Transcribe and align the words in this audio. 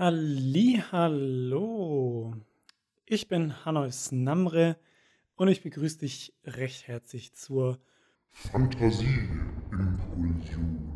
Hallo, 0.00 2.32
ich 3.04 3.26
bin 3.26 3.64
Hanois 3.64 4.12
Namre 4.12 4.76
und 5.34 5.48
ich 5.48 5.64
begrüße 5.64 5.98
dich 5.98 6.32
recht 6.44 6.86
herzlich 6.86 7.34
zur 7.34 7.80
Fantasie-Impulsion. 8.30 10.88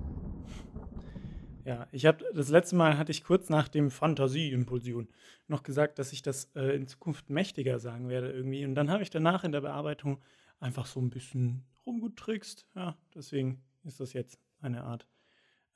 Ja, 1.64 1.88
ich 1.90 2.06
habe 2.06 2.24
das 2.32 2.50
letzte 2.50 2.76
Mal 2.76 2.96
hatte 2.96 3.10
ich 3.10 3.24
kurz 3.24 3.48
nach 3.48 3.66
dem 3.66 3.90
Fantasie-Impulsion 3.90 5.08
noch 5.48 5.64
gesagt, 5.64 5.98
dass 5.98 6.12
ich 6.12 6.22
das 6.22 6.52
äh, 6.54 6.76
in 6.76 6.86
Zukunft 6.86 7.28
mächtiger 7.28 7.80
sagen 7.80 8.08
werde 8.08 8.30
irgendwie 8.30 8.64
und 8.64 8.76
dann 8.76 8.88
habe 8.88 9.02
ich 9.02 9.10
danach 9.10 9.42
in 9.42 9.50
der 9.50 9.62
Bearbeitung 9.62 10.22
einfach 10.60 10.86
so 10.86 11.00
ein 11.00 11.10
bisschen 11.10 11.64
rumgetrickst. 11.86 12.68
Ja, 12.76 12.96
deswegen 13.12 13.64
ist 13.82 13.98
das 13.98 14.12
jetzt 14.12 14.38
eine 14.60 14.84
Art 14.84 15.08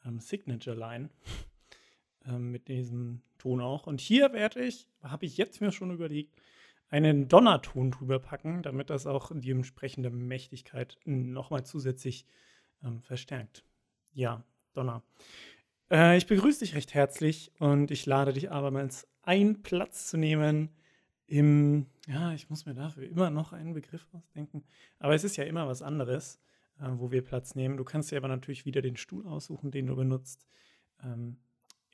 ähm, 0.05 0.21
Signature-Line 0.21 1.11
ähm, 2.27 2.51
mit 2.51 2.69
diesem 2.69 3.23
Ton 3.39 3.61
auch. 3.61 3.87
Und 3.87 4.01
hier 4.01 4.33
werde 4.33 4.65
ich, 4.65 4.89
habe 5.03 5.27
ich 5.27 5.37
jetzt 5.37 5.61
mir 5.61 5.73
schon 5.73 5.91
überlegt, 5.91 6.41
einen 6.89 7.29
Donnerton 7.29 7.91
drüber 7.91 8.19
packen, 8.19 8.63
damit 8.63 8.91
das 8.91 9.07
auch 9.07 9.33
die 9.35 9.51
entsprechende 9.51 10.11
Mächtigkeit 10.11 10.99
nochmal 11.05 11.65
zusätzlich 11.65 12.27
ähm, 12.85 13.03
verstärkt. 13.03 13.65
Ja, 14.13 14.45
Donner. 14.73 15.03
Äh, 15.91 16.17
ich 16.17 16.27
begrüße 16.27 16.61
dich 16.61 16.75
recht 16.75 16.95
herzlich 16.95 17.53
und 17.59 17.91
ich 17.91 18.07
lade 18.07 18.33
dich 18.33 18.51
abermals 18.51 19.09
ein, 19.23 19.63
Platz 19.63 20.07
zu 20.09 20.17
nehmen 20.17 20.71
im, 21.27 21.87
ja, 22.07 22.33
ich 22.35 22.49
muss 22.51 22.67
mir 22.67 22.75
dafür 22.75 23.05
immer 23.05 23.31
noch 23.31 23.53
einen 23.53 23.75
Begriff 23.75 24.07
ausdenken, 24.13 24.65
aber 25.01 25.15
es 25.15 25.25
ist 25.25 25.37
ja 25.37 25.45
immer 25.45 25.67
was 25.67 25.83
anderes, 25.83 26.41
äh, 26.79 26.89
wo 26.93 27.11
wir 27.11 27.23
Platz 27.23 27.57
nehmen. 27.57 27.77
Du 27.77 27.85
kannst 27.85 28.13
dir 28.13 28.17
aber 28.17 28.29
natürlich 28.29 28.65
wieder 28.65 28.81
den 28.81 28.97
Stuhl 28.97 29.27
aussuchen, 29.27 29.73
den 29.73 29.87
du 29.89 29.97
benutzt. 29.97 30.47
Ähm, 31.03 31.39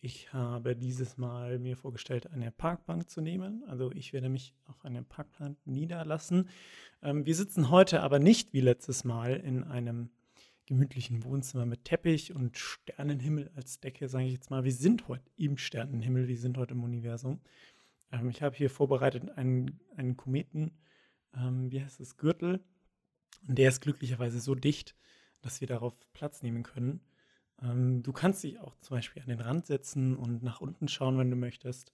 ich 0.05 0.33
habe 0.33 0.75
dieses 0.75 1.17
Mal 1.17 1.61
mir 1.61 1.77
vorgestellt, 1.77 2.27
eine 2.33 2.51
Parkbank 2.51 3.09
zu 3.09 3.21
nehmen. 3.21 3.63
Also 3.69 3.93
ich 3.93 4.13
werde 4.13 4.29
mich 4.29 4.53
auf 4.67 4.85
eine 4.85 5.05
Parkbank 5.05 5.57
niederlassen. 5.65 6.49
Ähm, 7.03 7.25
wir 7.25 7.37
sitzen 7.37 7.71
heute 7.71 8.03
aber 8.03 8.19
nicht 8.19 8.53
wie 8.53 8.61
letztes 8.61 9.05
Mal 9.05 9.37
in 9.37 9.63
einem 9.63 10.11
gemütlichen 10.67 11.23
Wohnzimmer 11.23 11.67
mit 11.67 11.85
Teppich 11.85 12.35
und 12.35 12.59
Sternenhimmel 12.59 13.53
als 13.55 13.79
Decke, 13.79 14.09
sage 14.09 14.25
ich 14.25 14.33
jetzt 14.33 14.51
mal. 14.51 14.65
Wir 14.65 14.73
sind 14.73 15.07
heute 15.07 15.31
im 15.37 15.57
Sternenhimmel, 15.57 16.27
wir 16.27 16.39
sind 16.39 16.59
heute 16.59 16.75
im 16.75 16.83
Universum. 16.83 17.41
Ähm, 18.11 18.29
ich 18.29 18.43
habe 18.43 18.57
hier 18.57 18.71
vorbereitet 18.71 19.31
einen, 19.39 19.79
einen 19.97 20.17
Kometen, 20.17 20.73
ähm, 21.33 21.71
wie 21.71 21.81
heißt 21.81 22.01
es, 22.01 22.17
Gürtel. 22.17 22.61
Und 23.47 23.57
der 23.57 23.69
ist 23.69 23.81
glücklicherweise 23.81 24.41
so 24.41 24.57
dicht, 24.57 24.97
dass 25.43 25.61
wir 25.61 25.69
darauf 25.69 25.95
Platz 26.13 26.43
nehmen 26.43 26.65
können. 26.65 27.01
Ähm, 27.63 28.03
du 28.03 28.13
kannst 28.13 28.43
dich 28.43 28.59
auch 28.61 28.77
zum 28.81 28.97
Beispiel 28.97 29.23
an 29.23 29.29
den 29.29 29.41
Rand 29.41 29.67
setzen 29.67 30.17
und 30.17 30.43
nach 30.43 30.61
unten 30.61 30.89
schauen, 30.89 31.19
wenn 31.19 31.31
du 31.31 31.37
möchtest. 31.37 31.93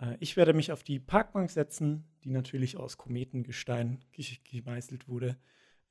Äh, 0.00 0.16
ich 0.20 0.36
werde 0.36 0.52
mich 0.52 0.72
auf 0.72 0.82
die 0.82 0.98
Parkbank 0.98 1.50
setzen, 1.50 2.04
die 2.24 2.30
natürlich 2.30 2.76
aus 2.76 2.98
Kometengestein 2.98 4.04
gemeißelt 4.44 5.08
wurde. 5.08 5.36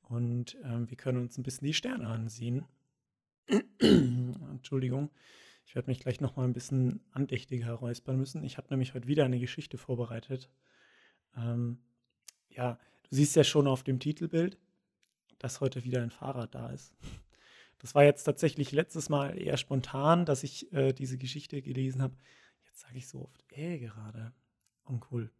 Und 0.02 0.56
äh, 0.62 0.88
wir 0.88 0.96
können 0.96 1.18
uns 1.18 1.38
ein 1.38 1.42
bisschen 1.42 1.66
die 1.66 1.74
Sterne 1.74 2.06
ansehen. 2.06 2.64
Entschuldigung. 3.78 5.10
Ich 5.66 5.74
werde 5.76 5.88
mich 5.88 6.00
gleich 6.00 6.20
noch 6.20 6.36
mal 6.36 6.44
ein 6.44 6.52
bisschen 6.52 7.00
andächtiger 7.12 7.72
räuspern 7.74 8.16
müssen. 8.16 8.42
Ich 8.42 8.56
habe 8.56 8.68
nämlich 8.70 8.94
heute 8.94 9.06
wieder 9.06 9.24
eine 9.24 9.38
Geschichte 9.38 9.78
vorbereitet. 9.78 10.50
Ähm, 11.36 11.78
ja, 12.48 12.78
du 13.08 13.16
siehst 13.16 13.36
ja 13.36 13.44
schon 13.44 13.68
auf 13.68 13.84
dem 13.84 14.00
Titelbild, 14.00 14.58
dass 15.38 15.60
heute 15.60 15.84
wieder 15.84 16.02
ein 16.02 16.10
Fahrrad 16.10 16.54
da 16.54 16.70
ist. 16.70 16.92
Das 17.80 17.94
war 17.94 18.04
jetzt 18.04 18.24
tatsächlich 18.24 18.72
letztes 18.72 19.08
Mal 19.08 19.38
eher 19.38 19.56
spontan, 19.56 20.26
dass 20.26 20.42
ich 20.42 20.70
äh, 20.72 20.92
diese 20.92 21.16
Geschichte 21.16 21.62
gelesen 21.62 22.02
habe. 22.02 22.14
Jetzt 22.66 22.80
sage 22.80 22.98
ich 22.98 23.08
so 23.08 23.22
oft, 23.22 23.44
äh, 23.52 23.78
gerade. 23.78 24.32
Uncool. 24.84 25.30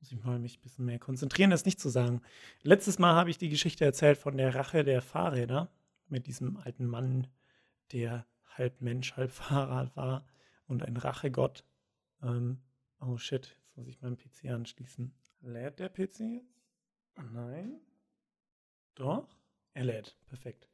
Muss 0.00 0.10
ich 0.10 0.22
mal 0.22 0.38
mich 0.38 0.58
ein 0.58 0.62
bisschen 0.62 0.86
mehr 0.86 0.98
konzentrieren, 0.98 1.50
das 1.50 1.66
nicht 1.66 1.78
zu 1.78 1.90
sagen. 1.90 2.22
Letztes 2.62 2.98
Mal 2.98 3.14
habe 3.14 3.30
ich 3.30 3.36
die 3.38 3.50
Geschichte 3.50 3.84
erzählt 3.84 4.16
von 4.16 4.36
der 4.38 4.54
Rache 4.54 4.84
der 4.84 5.02
Fahrräder 5.02 5.70
mit 6.08 6.26
diesem 6.26 6.56
alten 6.56 6.86
Mann, 6.86 7.26
der 7.92 8.26
halb 8.46 8.80
Mensch, 8.80 9.14
halb 9.16 9.30
Fahrrad 9.32 9.94
war 9.96 10.26
und 10.66 10.82
ein 10.82 10.96
Rachegott. 10.96 11.62
Ähm, 12.22 12.62
oh 13.00 13.18
shit, 13.18 13.58
jetzt 13.64 13.76
muss 13.76 13.86
ich 13.86 14.00
meinen 14.00 14.16
PC 14.16 14.46
anschließen. 14.46 15.14
Lädt 15.42 15.78
der 15.78 15.90
PC 15.90 16.20
jetzt? 16.20 16.62
Nein. 17.32 17.80
Doch? 18.94 19.28
Er 19.74 19.84
lädt. 19.84 20.16
Perfekt 20.26 20.70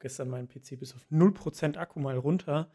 gestern 0.00 0.28
meinen 0.28 0.48
PC 0.48 0.78
bis 0.78 0.94
auf 0.94 1.02
0% 1.10 1.76
Akku 1.76 2.00
mal 2.00 2.16
runter 2.16 2.70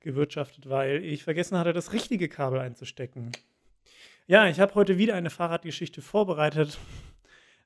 gewirtschaftet, 0.00 0.68
weil 0.68 1.04
ich 1.04 1.24
vergessen 1.24 1.58
hatte, 1.58 1.72
das 1.72 1.92
richtige 1.92 2.28
Kabel 2.28 2.60
einzustecken. 2.60 3.32
Ja, 4.26 4.46
ich 4.46 4.60
habe 4.60 4.74
heute 4.74 4.98
wieder 4.98 5.14
eine 5.14 5.30
Fahrradgeschichte 5.30 6.02
vorbereitet. 6.02 6.78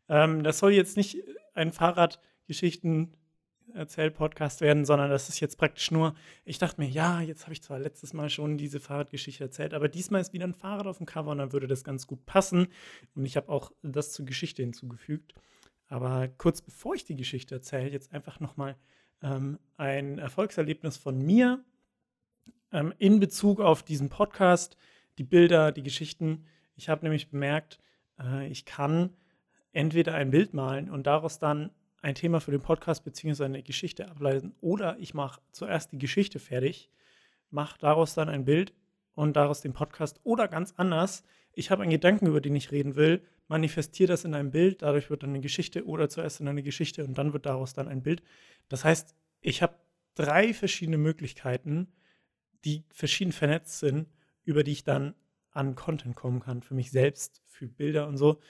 Ähm, 0.09 0.43
das 0.43 0.59
soll 0.59 0.73
jetzt 0.73 0.97
nicht 0.97 1.19
ein 1.55 1.73
Fahrradgeschichten 1.73 3.15
Erzähl-Podcast 3.75 4.61
werden, 4.61 4.85
sondern 4.85 5.11
das 5.11 5.29
ist 5.29 5.41
jetzt 5.41 5.57
praktisch 5.57 5.91
nur, 5.91 6.15
ich 6.45 6.59
dachte 6.59 6.81
mir, 6.81 6.89
ja, 6.89 7.21
jetzt 7.21 7.45
habe 7.45 7.53
ich 7.53 7.63
zwar 7.63 7.79
letztes 7.79 8.13
Mal 8.13 8.29
schon 8.29 8.59
diese 8.59 8.81
Fahrradgeschichte 8.81 9.45
erzählt, 9.45 9.75
aber 9.75 9.89
diesmal 9.89 10.21
ist 10.21 10.33
wieder 10.33 10.47
ein 10.47 10.55
Fahrrad 10.55 10.87
auf 10.87 10.99
dem 10.99 11.07
Cover 11.07 11.31
und 11.31 11.39
dann 11.39 11.53
würde 11.53 11.67
das 11.67 11.85
ganz 11.85 12.07
gut 12.07 12.25
passen. 12.27 12.69
Und 13.15 13.25
ich 13.25 13.37
habe 13.37 13.49
auch 13.49 13.73
das 13.83 14.13
zur 14.13 14.27
Geschichte 14.27 14.63
hinzugefügt. 14.63 15.35
Aber 15.89 16.29
kurz 16.29 16.63
bevor 16.63 16.95
ich 16.95 17.05
die 17.05 17.17
Geschichte 17.17 17.55
erzähle, 17.55 17.91
jetzt 17.91 18.13
einfach 18.13 18.41
nochmal 18.41 18.77
ähm, 19.23 19.59
ein 19.77 20.19
Erfolgserlebnis 20.19 20.97
von 20.97 21.19
mir 21.19 21.65
ähm, 22.73 22.93
in 22.99 23.21
Bezug 23.21 23.61
auf 23.61 23.83
diesen 23.83 24.09
Podcast, 24.09 24.77
die 25.19 25.25
Bilder, 25.25 25.73
die 25.73 25.83
Geschichten. 25.83 26.47
Ich 26.77 26.89
habe 26.89 27.05
nämlich 27.05 27.31
bemerkt, 27.31 27.79
äh, 28.19 28.47
ich 28.49 28.65
kann 28.65 29.11
entweder 29.73 30.15
ein 30.15 30.31
Bild 30.31 30.55
malen 30.55 30.91
und 30.91 31.07
daraus 31.07 31.39
dann 31.39 31.71
ein 32.03 32.15
Thema 32.15 32.41
für 32.41 32.51
den 32.51 32.61
Podcast 32.61 33.05
bzw. 33.05 33.45
eine 33.45 33.63
Geschichte 33.63 34.09
ableiten 34.09 34.55
oder 34.61 34.99
ich 34.99 35.15
mache 35.15 35.41
zuerst 35.53 35.93
die 35.93 35.99
Geschichte 35.99 36.39
fertig, 36.39 36.91
mache 37.51 37.79
daraus 37.79 38.15
dann 38.15 38.29
ein 38.29 38.45
Bild 38.45 38.73
und 39.15 39.37
daraus 39.37 39.61
den 39.61 39.73
Podcast 39.73 40.21
oder 40.25 40.49
ganz 40.49 40.75
anders. 40.77 41.25
Ich 41.53 41.71
habe 41.71 41.83
einen 41.83 41.91
Gedanken, 41.91 42.27
über 42.27 42.41
den 42.41 42.57
ich 42.57 42.73
reden 42.73 42.97
will, 42.97 43.23
manifestiere 43.49 44.09
das 44.09 44.25
in 44.25 44.35
einem 44.35 44.51
Bild, 44.51 44.83
dadurch 44.83 45.11
wird 45.11 45.23
dann 45.23 45.31
eine 45.31 45.41
Geschichte 45.41 45.87
oder 45.87 46.09
zuerst 46.09 46.41
in 46.41 46.49
eine 46.49 46.63
Geschichte 46.63 47.05
und 47.05 47.19
dann 47.19 47.33
wird 47.33 47.47
daraus 47.47 47.75
dann 47.75 47.89
ein 47.89 48.03
Bild. 48.03 48.23
Das 48.69 48.85
heißt, 48.85 49.15
ich 49.41 49.63
habe 49.63 49.75
drei 50.15 50.55
verschiedene 50.55 50.99
Möglichkeiten, 50.99 51.89
die 52.65 52.85
verschieden 52.91 53.33
vernetzt 53.33 53.81
sind, 53.81 54.09
über 54.45 54.65
die 54.65 54.73
ich 54.73 54.85
dann 54.85 55.15
an 55.51 55.75
Content 55.75 56.17
kommen 56.17 56.41
kann, 56.41 56.63
für 56.63 56.75
mich 56.75 56.91
selbst, 56.91 57.43
für 57.47 57.69
Bilder 57.69 58.09
und 58.09 58.17
so. 58.17 58.41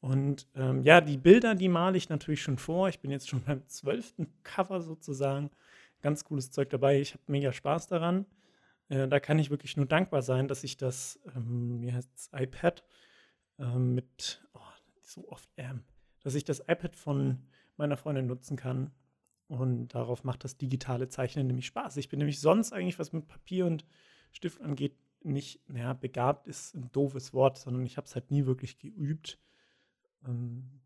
Und 0.00 0.48
ähm, 0.56 0.82
ja, 0.82 1.00
die 1.00 1.16
Bilder, 1.16 1.54
die 1.54 1.68
male 1.68 1.96
ich 1.96 2.08
natürlich 2.08 2.42
schon 2.42 2.58
vor. 2.58 2.88
Ich 2.88 3.00
bin 3.00 3.10
jetzt 3.10 3.28
schon 3.28 3.42
beim 3.42 3.66
zwölften 3.68 4.26
Cover 4.42 4.80
sozusagen. 4.80 5.50
Ganz 6.00 6.24
cooles 6.24 6.50
Zeug 6.50 6.70
dabei. 6.70 7.00
Ich 7.00 7.12
habe 7.12 7.22
mega 7.28 7.52
Spaß 7.52 7.86
daran. 7.86 8.26
Äh, 8.92 9.08
da 9.08 9.20
kann 9.20 9.38
ich 9.38 9.50
wirklich 9.50 9.76
nur 9.76 9.86
dankbar 9.86 10.20
sein, 10.20 10.48
dass 10.48 10.64
ich 10.64 10.76
das, 10.76 11.18
ähm, 11.34 11.88
heißt 11.90 12.10
es, 12.14 12.30
iPad 12.34 12.84
ähm, 13.58 13.94
mit, 13.94 14.46
oh, 14.52 14.60
so 15.00 15.26
oft 15.28 15.48
ähm, 15.56 15.82
dass 16.20 16.34
ich 16.34 16.44
das 16.44 16.60
iPad 16.60 16.94
von 16.94 17.38
meiner 17.76 17.96
Freundin 17.96 18.26
nutzen 18.26 18.56
kann. 18.56 18.92
Und 19.48 19.88
darauf 19.88 20.24
macht 20.24 20.44
das 20.44 20.56
digitale 20.56 21.08
Zeichnen 21.08 21.46
nämlich 21.46 21.66
Spaß. 21.66 21.96
Ich 21.96 22.08
bin 22.08 22.18
nämlich 22.18 22.40
sonst 22.40 22.72
eigentlich, 22.72 22.98
was 22.98 23.12
mit 23.12 23.26
Papier 23.28 23.66
und 23.66 23.84
Stift 24.30 24.60
angeht, 24.60 24.94
nicht, 25.22 25.60
naja, 25.68 25.94
begabt 25.94 26.46
ist 26.46 26.74
ein 26.74 26.90
doofes 26.92 27.32
Wort, 27.32 27.58
sondern 27.58 27.84
ich 27.86 27.96
habe 27.96 28.06
es 28.06 28.14
halt 28.14 28.30
nie 28.30 28.46
wirklich 28.46 28.78
geübt. 28.78 29.38
Ähm, 30.26 30.80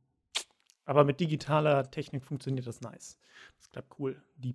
aber 0.85 1.05
mit 1.05 1.21
digitaler 1.21 1.91
Technik 1.91 2.25
funktioniert 2.25 2.67
das 2.67 2.81
nice. 2.81 3.19
Das 3.59 3.71
klappt 3.71 3.99
cool. 3.99 4.23
Die 4.37 4.55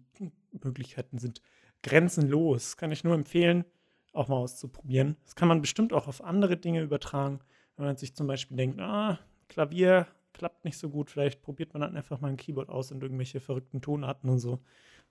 Möglichkeiten 0.51 1.18
sind 1.18 1.41
grenzenlos. 1.84 2.78
Kann 2.78 2.92
ich 2.92 3.03
nur 3.03 3.16
empfehlen, 3.16 3.66
auch 4.14 4.28
mal 4.28 4.38
auszuprobieren. 4.38 5.18
Das 5.24 5.36
kann 5.36 5.47
man 5.47 5.62
bestimmt 5.62 5.94
auch 5.94 6.07
auf 6.07 6.24
andere 6.24 6.57
Dinge 6.57 6.81
übertragen. 6.81 7.39
Wenn 7.75 7.86
man 7.86 7.98
sich 7.98 8.16
zum 8.16 8.28
Beispiel 8.28 8.57
denkt, 8.57 8.80
ah, 8.80 9.19
Klavier 9.48 10.07
klappt 10.33 10.66
nicht 10.66 10.78
so 10.78 10.89
gut, 10.89 11.10
vielleicht 11.10 11.42
probiert 11.42 11.74
man 11.74 11.81
dann 11.81 11.98
einfach 11.98 12.22
mal 12.22 12.30
ein 12.30 12.38
Keyboard 12.38 12.69
aus 12.69 12.92
und 12.92 13.01
irgendwelche 13.04 13.39
verrückten 13.39 13.81
Tonarten 13.81 14.30
und 14.30 14.39
so. 14.39 14.60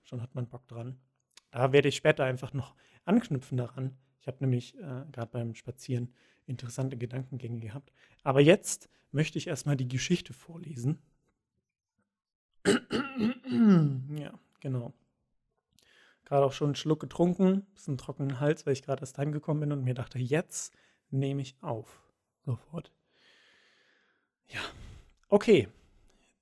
Schon 0.02 0.22
hat 0.22 0.34
man 0.34 0.48
Bock 0.48 0.66
dran. 0.68 0.98
Da 1.50 1.72
werde 1.72 1.88
ich 1.88 1.96
später 1.96 2.24
einfach 2.24 2.52
noch 2.52 2.74
anknüpfen 3.04 3.56
daran. 3.58 3.96
Ich 4.20 4.28
habe 4.28 4.38
nämlich 4.40 4.76
äh, 4.78 5.04
gerade 5.12 5.30
beim 5.32 5.54
Spazieren 5.54 6.14
interessante 6.46 6.96
Gedankengänge 6.96 7.60
gehabt. 7.60 7.92
Aber 8.22 8.40
jetzt 8.40 8.88
möchte 9.12 9.38
ich 9.38 9.46
erstmal 9.46 9.76
die 9.76 9.88
Geschichte 9.88 10.32
vorlesen. 10.32 10.98
ja, 12.66 14.38
genau. 14.60 14.92
Gerade 16.30 16.46
auch 16.46 16.52
schon 16.52 16.68
einen 16.68 16.74
Schluck 16.76 17.00
getrunken, 17.00 17.66
bisschen 17.74 17.98
trockenen 17.98 18.38
Hals, 18.38 18.64
weil 18.64 18.72
ich 18.72 18.82
gerade 18.84 19.00
erst 19.00 19.18
heimgekommen 19.18 19.62
bin 19.62 19.72
und 19.72 19.82
mir 19.82 19.94
dachte, 19.94 20.20
jetzt 20.20 20.72
nehme 21.10 21.42
ich 21.42 21.56
auf. 21.60 22.04
Sofort. 22.46 22.92
Ja. 24.46 24.60
Okay. 25.28 25.66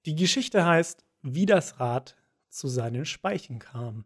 Die 0.05 0.15
Geschichte 0.15 0.67
heißt, 0.67 1.07
wie 1.23 1.47
das 1.47 1.81
Rad 1.81 2.19
zu 2.51 2.69
seinen 2.69 3.07
Speichen 3.07 3.61
kam. 3.61 4.05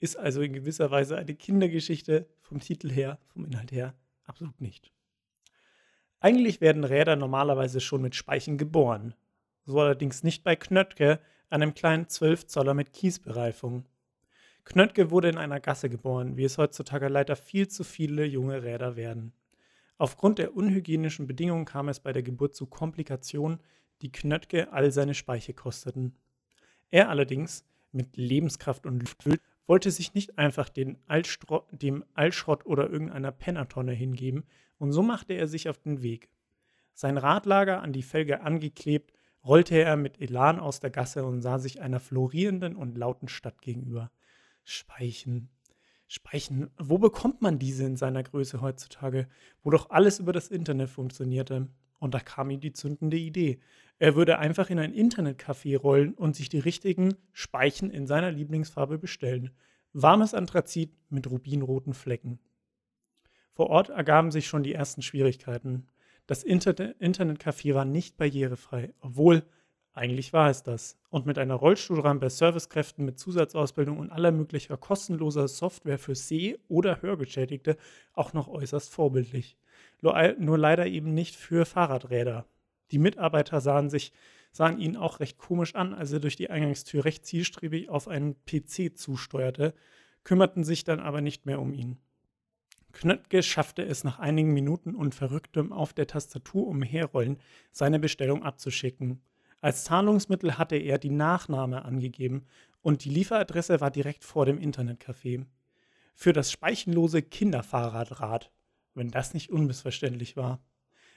Ist 0.00 0.18
also 0.18 0.42
in 0.42 0.52
gewisser 0.52 0.90
Weise 0.90 1.16
eine 1.16 1.34
Kindergeschichte 1.34 2.28
vom 2.42 2.60
Titel 2.60 2.90
her, 2.90 3.18
vom 3.28 3.46
Inhalt 3.46 3.72
her, 3.72 3.94
absolut 4.24 4.60
nicht. 4.60 4.92
Eigentlich 6.20 6.60
werden 6.60 6.84
Räder 6.84 7.16
normalerweise 7.16 7.80
schon 7.80 8.02
mit 8.02 8.14
Speichen 8.14 8.58
geboren. 8.58 9.14
So 9.64 9.80
allerdings 9.80 10.22
nicht 10.24 10.44
bei 10.44 10.56
Knöttke, 10.56 11.20
einem 11.48 11.72
kleinen 11.72 12.06
12 12.06 12.48
Zoller 12.48 12.74
mit 12.74 12.92
Kiesbereifung. 12.92 13.86
Knöttke 14.68 15.10
wurde 15.10 15.30
in 15.30 15.38
einer 15.38 15.60
Gasse 15.60 15.88
geboren, 15.88 16.36
wie 16.36 16.44
es 16.44 16.58
heutzutage 16.58 17.08
leider 17.08 17.36
viel 17.36 17.68
zu 17.68 17.84
viele 17.84 18.26
junge 18.26 18.62
Räder 18.62 18.96
werden. 18.96 19.32
Aufgrund 19.96 20.38
der 20.38 20.54
unhygienischen 20.54 21.26
Bedingungen 21.26 21.64
kam 21.64 21.88
es 21.88 22.00
bei 22.00 22.12
der 22.12 22.22
Geburt 22.22 22.54
zu 22.54 22.66
Komplikationen, 22.66 23.60
die 24.02 24.12
Knöttke 24.12 24.70
all 24.70 24.92
seine 24.92 25.14
Speiche 25.14 25.54
kosteten. 25.54 26.14
Er 26.90 27.08
allerdings, 27.08 27.64
mit 27.92 28.18
Lebenskraft 28.18 28.84
und 28.84 29.00
Luftfüll, 29.00 29.38
wollte 29.66 29.90
sich 29.90 30.12
nicht 30.12 30.38
einfach 30.38 30.68
Altstro 31.06 31.66
dem 31.70 32.04
Altschrott 32.12 32.66
oder 32.66 32.90
irgendeiner 32.90 33.32
Pennertonne 33.32 33.92
hingeben, 33.92 34.44
und 34.76 34.92
so 34.92 35.02
machte 35.02 35.32
er 35.32 35.48
sich 35.48 35.70
auf 35.70 35.78
den 35.78 36.02
Weg. 36.02 36.28
Sein 36.92 37.16
Radlager 37.16 37.80
an 37.80 37.94
die 37.94 38.02
Felge 38.02 38.42
angeklebt, 38.42 39.14
rollte 39.46 39.76
er 39.76 39.96
mit 39.96 40.20
Elan 40.20 40.60
aus 40.60 40.78
der 40.78 40.90
Gasse 40.90 41.24
und 41.24 41.40
sah 41.40 41.58
sich 41.58 41.80
einer 41.80 42.00
florierenden 42.00 42.76
und 42.76 42.98
lauten 42.98 43.28
Stadt 43.28 43.62
gegenüber. 43.62 44.10
Speichen. 44.68 45.48
Speichen. 46.08 46.68
Wo 46.78 46.98
bekommt 46.98 47.40
man 47.40 47.58
diese 47.58 47.84
in 47.84 47.96
seiner 47.96 48.22
Größe 48.22 48.60
heutzutage, 48.60 49.26
wo 49.62 49.70
doch 49.70 49.88
alles 49.88 50.18
über 50.18 50.34
das 50.34 50.48
Internet 50.48 50.90
funktionierte? 50.90 51.68
Und 51.98 52.12
da 52.12 52.20
kam 52.20 52.50
ihm 52.50 52.60
die 52.60 52.74
zündende 52.74 53.16
Idee. 53.16 53.60
Er 53.98 54.14
würde 54.14 54.38
einfach 54.38 54.68
in 54.68 54.78
ein 54.78 54.92
Internetcafé 54.92 55.78
rollen 55.78 56.12
und 56.12 56.36
sich 56.36 56.50
die 56.50 56.58
richtigen 56.58 57.14
Speichen 57.32 57.90
in 57.90 58.06
seiner 58.06 58.30
Lieblingsfarbe 58.30 58.98
bestellen. 58.98 59.52
Warmes 59.94 60.34
Anthrazit 60.34 60.92
mit 61.08 61.30
rubinroten 61.30 61.94
Flecken. 61.94 62.38
Vor 63.54 63.70
Ort 63.70 63.88
ergaben 63.88 64.30
sich 64.30 64.48
schon 64.48 64.62
die 64.62 64.74
ersten 64.74 65.00
Schwierigkeiten. 65.00 65.86
Das 66.26 66.42
Inter 66.42 66.72
Internetcafé 67.00 67.72
war 67.72 67.86
nicht 67.86 68.18
barrierefrei, 68.18 68.92
obwohl 69.00 69.44
eigentlich 69.98 70.32
war 70.32 70.48
es 70.48 70.62
das. 70.62 70.96
Und 71.10 71.26
mit 71.26 71.38
einer 71.38 71.54
Rollstuhlrampe, 71.54 72.26
bei 72.26 72.28
Servicekräften 72.30 73.04
mit 73.04 73.18
Zusatzausbildung 73.18 73.98
und 73.98 74.10
aller 74.10 74.32
möglicher 74.32 74.76
kostenloser 74.76 75.48
Software 75.48 75.98
für 75.98 76.14
Seh- 76.14 76.58
oder 76.68 77.02
Hörgeschädigte 77.02 77.76
auch 78.14 78.32
noch 78.32 78.48
äußerst 78.48 78.90
vorbildlich. 78.90 79.56
Nur 80.00 80.58
leider 80.58 80.86
eben 80.86 81.12
nicht 81.12 81.36
für 81.36 81.66
Fahrradräder. 81.66 82.46
Die 82.90 82.98
Mitarbeiter 82.98 83.60
sahen 83.60 83.90
sich 83.90 84.12
sahen 84.52 84.78
ihn 84.78 84.96
auch 84.96 85.20
recht 85.20 85.38
komisch 85.38 85.74
an, 85.74 85.94
als 85.94 86.12
er 86.12 86.20
durch 86.20 86.36
die 86.36 86.50
Eingangstür 86.50 87.04
recht 87.04 87.24
zielstrebig 87.26 87.88
auf 87.88 88.08
einen 88.08 88.34
PC 88.44 88.96
zusteuerte, 88.96 89.74
kümmerten 90.24 90.64
sich 90.64 90.84
dann 90.84 91.00
aber 91.00 91.20
nicht 91.20 91.46
mehr 91.46 91.60
um 91.60 91.72
ihn. 91.72 91.98
Knöttke 92.92 93.42
schaffte 93.42 93.82
es 93.82 94.04
nach 94.04 94.18
einigen 94.18 94.52
Minuten 94.52 94.94
und 94.94 95.14
verrücktem 95.14 95.72
auf 95.72 95.92
der 95.92 96.06
Tastatur 96.06 96.66
umherrollen, 96.66 97.38
seine 97.70 98.00
Bestellung 98.00 98.42
abzuschicken. 98.42 99.20
Als 99.60 99.84
Zahlungsmittel 99.84 100.56
hatte 100.56 100.76
er 100.76 100.98
die 100.98 101.10
Nachname 101.10 101.84
angegeben 101.84 102.46
und 102.80 103.04
die 103.04 103.10
Lieferadresse 103.10 103.80
war 103.80 103.90
direkt 103.90 104.24
vor 104.24 104.46
dem 104.46 104.58
Internetcafé. 104.58 105.46
Für 106.14 106.32
das 106.32 106.52
speichenlose 106.52 107.22
Kinderfahrradrad, 107.22 108.52
wenn 108.94 109.10
das 109.10 109.34
nicht 109.34 109.50
unmissverständlich 109.50 110.36
war. 110.36 110.60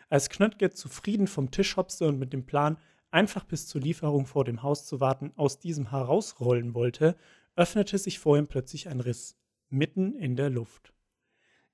Als 0.09 0.29
Knöttke 0.29 0.71
zufrieden 0.71 1.27
vom 1.27 1.51
Tisch 1.51 1.77
hopste 1.77 2.07
und 2.07 2.19
mit 2.19 2.33
dem 2.33 2.45
Plan, 2.45 2.77
einfach 3.11 3.43
bis 3.43 3.67
zur 3.67 3.81
Lieferung 3.81 4.25
vor 4.25 4.43
dem 4.43 4.63
Haus 4.63 4.85
zu 4.85 4.99
warten, 4.99 5.31
aus 5.35 5.59
diesem 5.59 5.91
herausrollen 5.91 6.73
wollte, 6.73 7.15
öffnete 7.55 7.97
sich 7.97 8.19
vor 8.19 8.37
ihm 8.37 8.47
plötzlich 8.47 8.89
ein 8.89 8.99
Riss, 9.01 9.37
mitten 9.69 10.15
in 10.15 10.35
der 10.35 10.49
Luft. 10.49 10.93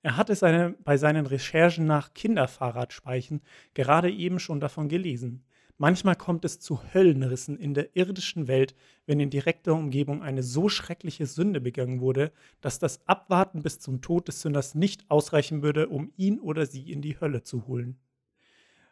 Er 0.02 0.16
hatte 0.16 0.34
seine, 0.34 0.76
bei 0.84 0.96
seinen 0.96 1.26
Recherchen 1.26 1.86
nach 1.86 2.14
Kinderfahrradspeichen 2.14 3.42
gerade 3.74 4.10
eben 4.10 4.38
schon 4.38 4.60
davon 4.60 4.88
gelesen. 4.88 5.44
Manchmal 5.80 6.16
kommt 6.16 6.44
es 6.44 6.58
zu 6.58 6.82
Höllenrissen 6.92 7.56
in 7.56 7.72
der 7.72 7.94
irdischen 7.94 8.48
Welt, 8.48 8.74
wenn 9.06 9.20
in 9.20 9.30
direkter 9.30 9.74
Umgebung 9.74 10.24
eine 10.24 10.42
so 10.42 10.68
schreckliche 10.68 11.26
Sünde 11.26 11.60
begangen 11.60 12.00
wurde, 12.00 12.32
dass 12.60 12.80
das 12.80 13.06
Abwarten 13.06 13.62
bis 13.62 13.78
zum 13.78 14.00
Tod 14.00 14.26
des 14.26 14.40
Sünders 14.40 14.74
nicht 14.74 15.08
ausreichen 15.08 15.62
würde, 15.62 15.88
um 15.88 16.12
ihn 16.16 16.40
oder 16.40 16.66
sie 16.66 16.90
in 16.90 17.00
die 17.00 17.20
Hölle 17.20 17.44
zu 17.44 17.68
holen. 17.68 17.96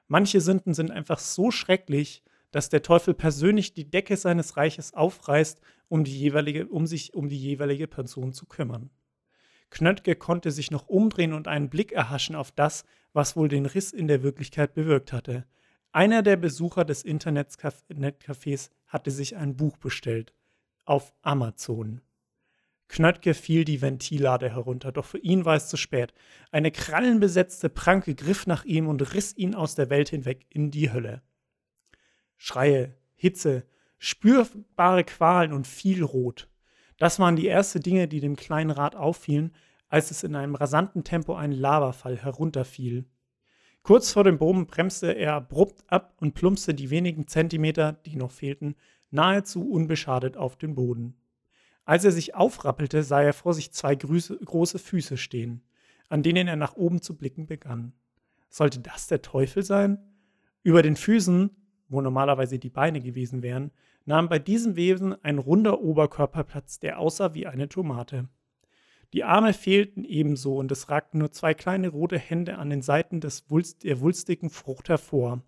Manche 0.06 0.40
Sünden 0.40 0.74
sind 0.74 0.92
einfach 0.92 1.18
so 1.18 1.50
schrecklich, 1.50 2.22
dass 2.52 2.68
der 2.68 2.82
Teufel 2.82 3.14
persönlich 3.14 3.74
die 3.74 3.90
Decke 3.90 4.16
seines 4.16 4.56
Reiches 4.56 4.94
aufreißt, 4.94 5.60
um, 5.88 6.04
die 6.04 6.16
jeweilige, 6.16 6.68
um 6.68 6.86
sich 6.86 7.14
um 7.14 7.28
die 7.28 7.38
jeweilige 7.38 7.88
Person 7.88 8.32
zu 8.32 8.46
kümmern. 8.46 8.90
Knöttke 9.70 10.14
konnte 10.14 10.52
sich 10.52 10.70
noch 10.70 10.86
umdrehen 10.86 11.32
und 11.32 11.48
einen 11.48 11.68
Blick 11.68 11.90
erhaschen 11.90 12.36
auf 12.36 12.52
das, 12.52 12.84
was 13.12 13.34
wohl 13.34 13.48
den 13.48 13.66
Riss 13.66 13.92
in 13.92 14.06
der 14.06 14.22
Wirklichkeit 14.22 14.74
bewirkt 14.74 15.12
hatte. 15.12 15.46
Einer 15.96 16.22
der 16.22 16.36
Besucher 16.36 16.84
des 16.84 17.06
Internetcafés 17.06 18.68
hatte 18.86 19.10
sich 19.10 19.34
ein 19.34 19.56
Buch 19.56 19.78
bestellt. 19.78 20.34
Auf 20.84 21.14
Amazon. 21.22 22.02
Knöttke 22.88 23.32
fiel 23.32 23.64
die 23.64 23.80
Ventillade 23.80 24.50
herunter, 24.50 24.92
doch 24.92 25.06
für 25.06 25.16
ihn 25.16 25.46
war 25.46 25.56
es 25.56 25.68
zu 25.68 25.78
spät. 25.78 26.12
Eine 26.50 26.70
krallenbesetzte 26.70 27.70
Pranke 27.70 28.14
griff 28.14 28.46
nach 28.46 28.66
ihm 28.66 28.88
und 28.88 29.14
riss 29.14 29.34
ihn 29.38 29.54
aus 29.54 29.74
der 29.74 29.88
Welt 29.88 30.10
hinweg 30.10 30.44
in 30.50 30.70
die 30.70 30.92
Hölle. 30.92 31.22
Schreie, 32.36 32.94
Hitze, 33.14 33.64
spürbare 33.96 35.02
Qualen 35.02 35.54
und 35.54 35.66
viel 35.66 36.02
Rot. 36.02 36.50
Das 36.98 37.18
waren 37.20 37.36
die 37.36 37.48
ersten 37.48 37.80
Dinge, 37.80 38.06
die 38.06 38.20
dem 38.20 38.36
kleinen 38.36 38.70
Rad 38.70 38.96
auffielen, 38.96 39.54
als 39.88 40.10
es 40.10 40.24
in 40.24 40.34
einem 40.34 40.56
rasanten 40.56 41.04
Tempo 41.04 41.34
einen 41.34 41.54
Lavafall 41.54 42.18
herunterfiel. 42.18 43.06
Kurz 43.86 44.10
vor 44.10 44.24
dem 44.24 44.36
Boden 44.36 44.66
bremste 44.66 45.12
er 45.12 45.34
abrupt 45.34 45.84
ab 45.86 46.16
und 46.18 46.34
plumpste 46.34 46.74
die 46.74 46.90
wenigen 46.90 47.28
Zentimeter, 47.28 47.92
die 47.92 48.16
noch 48.16 48.32
fehlten, 48.32 48.74
nahezu 49.12 49.70
unbeschadet 49.70 50.36
auf 50.36 50.56
den 50.56 50.74
Boden. 50.74 51.14
Als 51.84 52.04
er 52.04 52.10
sich 52.10 52.34
aufrappelte, 52.34 53.04
sah 53.04 53.22
er 53.22 53.32
vor 53.32 53.54
sich 53.54 53.70
zwei 53.70 53.94
große 53.94 54.80
Füße 54.80 55.16
stehen, 55.16 55.62
an 56.08 56.24
denen 56.24 56.48
er 56.48 56.56
nach 56.56 56.74
oben 56.74 57.00
zu 57.00 57.16
blicken 57.16 57.46
begann. 57.46 57.92
Sollte 58.48 58.80
das 58.80 59.06
der 59.06 59.22
Teufel 59.22 59.62
sein? 59.62 59.98
Über 60.64 60.82
den 60.82 60.96
Füßen, 60.96 61.50
wo 61.88 62.00
normalerweise 62.00 62.58
die 62.58 62.70
Beine 62.70 63.00
gewesen 63.00 63.44
wären, 63.44 63.70
nahm 64.04 64.28
bei 64.28 64.40
diesem 64.40 64.74
Wesen 64.74 65.14
ein 65.22 65.38
runder 65.38 65.80
Oberkörper 65.80 66.42
Platz, 66.42 66.80
der 66.80 66.98
aussah 66.98 67.34
wie 67.34 67.46
eine 67.46 67.68
Tomate. 67.68 68.28
Die 69.12 69.24
Arme 69.24 69.52
fehlten 69.52 70.04
ebenso 70.04 70.56
und 70.56 70.70
es 70.72 70.90
ragten 70.90 71.18
nur 71.18 71.30
zwei 71.32 71.54
kleine 71.54 71.88
rote 71.88 72.18
Hände 72.18 72.58
an 72.58 72.70
den 72.70 72.82
Seiten 72.82 73.20
des 73.20 73.50
Wulst, 73.50 73.84
der 73.84 74.00
wulstigen 74.00 74.50
Frucht 74.50 74.88
hervor. 74.88 75.42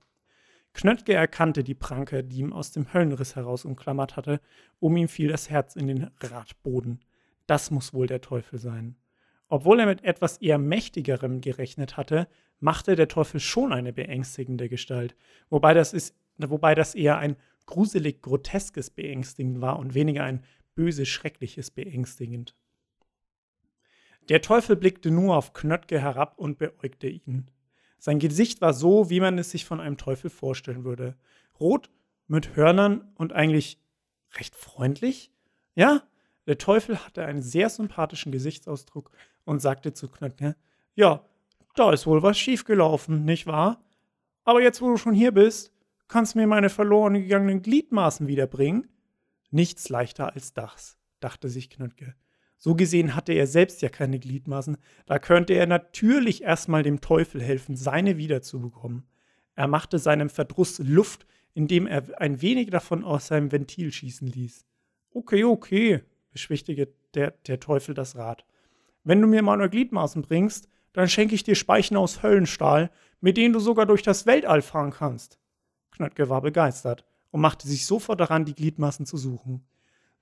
Knöttke 0.75 1.12
erkannte 1.14 1.64
die 1.64 1.75
Pranke, 1.75 2.23
die 2.23 2.38
ihm 2.38 2.52
aus 2.52 2.71
dem 2.71 2.92
Höllenriss 2.92 3.37
heraus 3.37 3.64
umklammert 3.64 4.16
hatte, 4.16 4.40
um 4.78 4.97
ihm 4.97 5.09
fiel 5.09 5.28
das 5.28 5.50
Herz 5.50 5.75
in 5.75 5.88
den 5.88 6.11
Radboden. 6.21 7.00
Das 7.47 7.71
muss 7.71 7.92
wohl 7.92 8.06
der 8.06 8.21
Teufel 8.21 8.59
sein. 8.59 8.97
Obwohl 9.49 9.80
er 9.80 9.87
mit 9.87 10.04
etwas 10.04 10.37
eher 10.38 10.59
mächtigerem 10.59 11.40
gerechnet 11.40 11.97
hatte, 11.97 12.28
machte 12.61 12.97
der 12.97 13.09
Teufel 13.09 13.40
schon 13.40 13.73
eine 13.73 13.92
beängstigende 13.92 14.68
Gestalt, 14.68 15.16
wobei 15.49 15.75
das, 15.75 15.92
ist, 15.94 16.14
wobei 16.37 16.75
das 16.75 16.94
eher 16.94 17.18
ein 17.18 17.37
gruselig 17.66 18.23
groteskes 18.23 18.90
Beängstigend 18.90 19.61
war 19.61 19.78
und 19.78 19.94
weniger 19.94 20.25
ein 20.25 20.44
böse 20.75 21.06
schreckliches 21.06 21.71
Beängstigend. 21.71 22.54
Der 24.28 24.42
Teufel 24.42 24.76
blickte 24.76 25.11
nur 25.11 25.37
auf 25.37 25.52
Knöttke 25.54 26.00
herab 26.00 26.38
und 26.38 26.58
beäugte 26.58 27.08
ihn. 27.08 27.50
Sein 27.99 28.18
Gesicht 28.18 28.61
war 28.61 28.75
so, 28.75 29.11
wie 29.11 29.20
man 29.20 29.38
es 29.38 29.50
sich 29.50 29.64
von 29.64 29.80
einem 29.80 29.97
Teufel 29.97 30.30
vorstellen 30.30 30.85
würde. 30.85 31.16
Rot, 31.58 31.90
mit 32.26 32.54
Hörnern 32.54 33.11
und 33.14 33.32
eigentlich 33.32 33.80
recht 34.37 34.54
freundlich. 34.54 35.32
Ja, 35.75 36.02
der 36.47 36.58
Teufel 36.58 37.04
hatte 37.04 37.25
einen 37.25 37.42
sehr 37.42 37.70
sympathischen 37.70 38.30
Gesichtsausdruck 38.30 39.11
und 39.44 39.61
sagte 39.61 39.94
zu 39.94 40.08
Knöttke, 40.08 40.56
ja, 40.94 41.25
da 41.75 41.92
ist 41.92 42.06
wohl 42.06 42.23
was 42.23 42.38
schiefgelaufen, 42.38 43.25
nicht 43.25 43.47
wahr? 43.47 43.82
Aber 44.44 44.62
jetzt, 44.62 44.82
wo 44.82 44.88
du 44.88 44.97
schon 44.97 45.14
hier 45.14 45.32
bist, 45.32 45.73
kannst 46.06 46.35
du 46.35 46.38
mir 46.38 46.47
meine 46.47 46.70
verloren 46.70 47.14
gegangenen 47.14 47.62
Gliedmaßen 47.62 48.26
wiederbringen? 48.26 48.88
Nichts 49.50 49.88
leichter 49.88 50.35
als 50.35 50.52
das, 50.52 50.99
dachte 51.20 51.49
sich 51.49 51.70
Knöttke. 51.70 52.14
So 52.58 52.74
gesehen 52.74 53.14
hatte 53.14 53.32
er 53.32 53.46
selbst 53.46 53.82
ja 53.82 53.88
keine 53.88 54.18
Gliedmaßen, 54.18 54.76
da 55.06 55.18
könnte 55.20 55.54
er 55.54 55.66
natürlich 55.66 56.42
erstmal 56.42 56.82
dem 56.82 57.00
Teufel 57.00 57.40
helfen, 57.40 57.76
seine 57.76 58.16
wiederzubekommen. 58.16 59.06
Er 59.54 59.68
machte 59.68 59.98
seinem 59.98 60.28
Verdruss 60.28 60.80
Luft, 60.80 61.26
indem 61.54 61.86
er 61.86 62.20
ein 62.20 62.42
wenig 62.42 62.70
davon 62.70 63.04
aus 63.04 63.28
seinem 63.28 63.52
Ventil 63.52 63.92
schießen 63.92 64.26
ließ. 64.26 64.66
Okay, 65.12 65.44
okay, 65.44 66.02
beschwichtigte 66.32 66.92
der, 67.14 67.30
der 67.46 67.60
Teufel 67.60 67.94
das 67.94 68.16
Rad. 68.16 68.44
Wenn 69.04 69.20
du 69.20 69.28
mir 69.28 69.42
meine 69.42 69.70
Gliedmaßen 69.70 70.22
bringst, 70.22 70.68
dann 70.92 71.08
schenke 71.08 71.34
ich 71.34 71.44
dir 71.44 71.54
Speichen 71.54 71.96
aus 71.96 72.22
Höllenstahl, 72.22 72.90
mit 73.20 73.36
denen 73.36 73.54
du 73.54 73.60
sogar 73.60 73.86
durch 73.86 74.02
das 74.02 74.26
Weltall 74.26 74.62
fahren 74.62 74.90
kannst. 74.90 75.38
Knöttke 75.92 76.28
war 76.28 76.42
begeistert 76.42 77.04
und 77.30 77.40
machte 77.40 77.68
sich 77.68 77.86
sofort 77.86 78.20
daran, 78.20 78.44
die 78.44 78.54
Gliedmaßen 78.54 79.06
zu 79.06 79.16
suchen. 79.16 79.64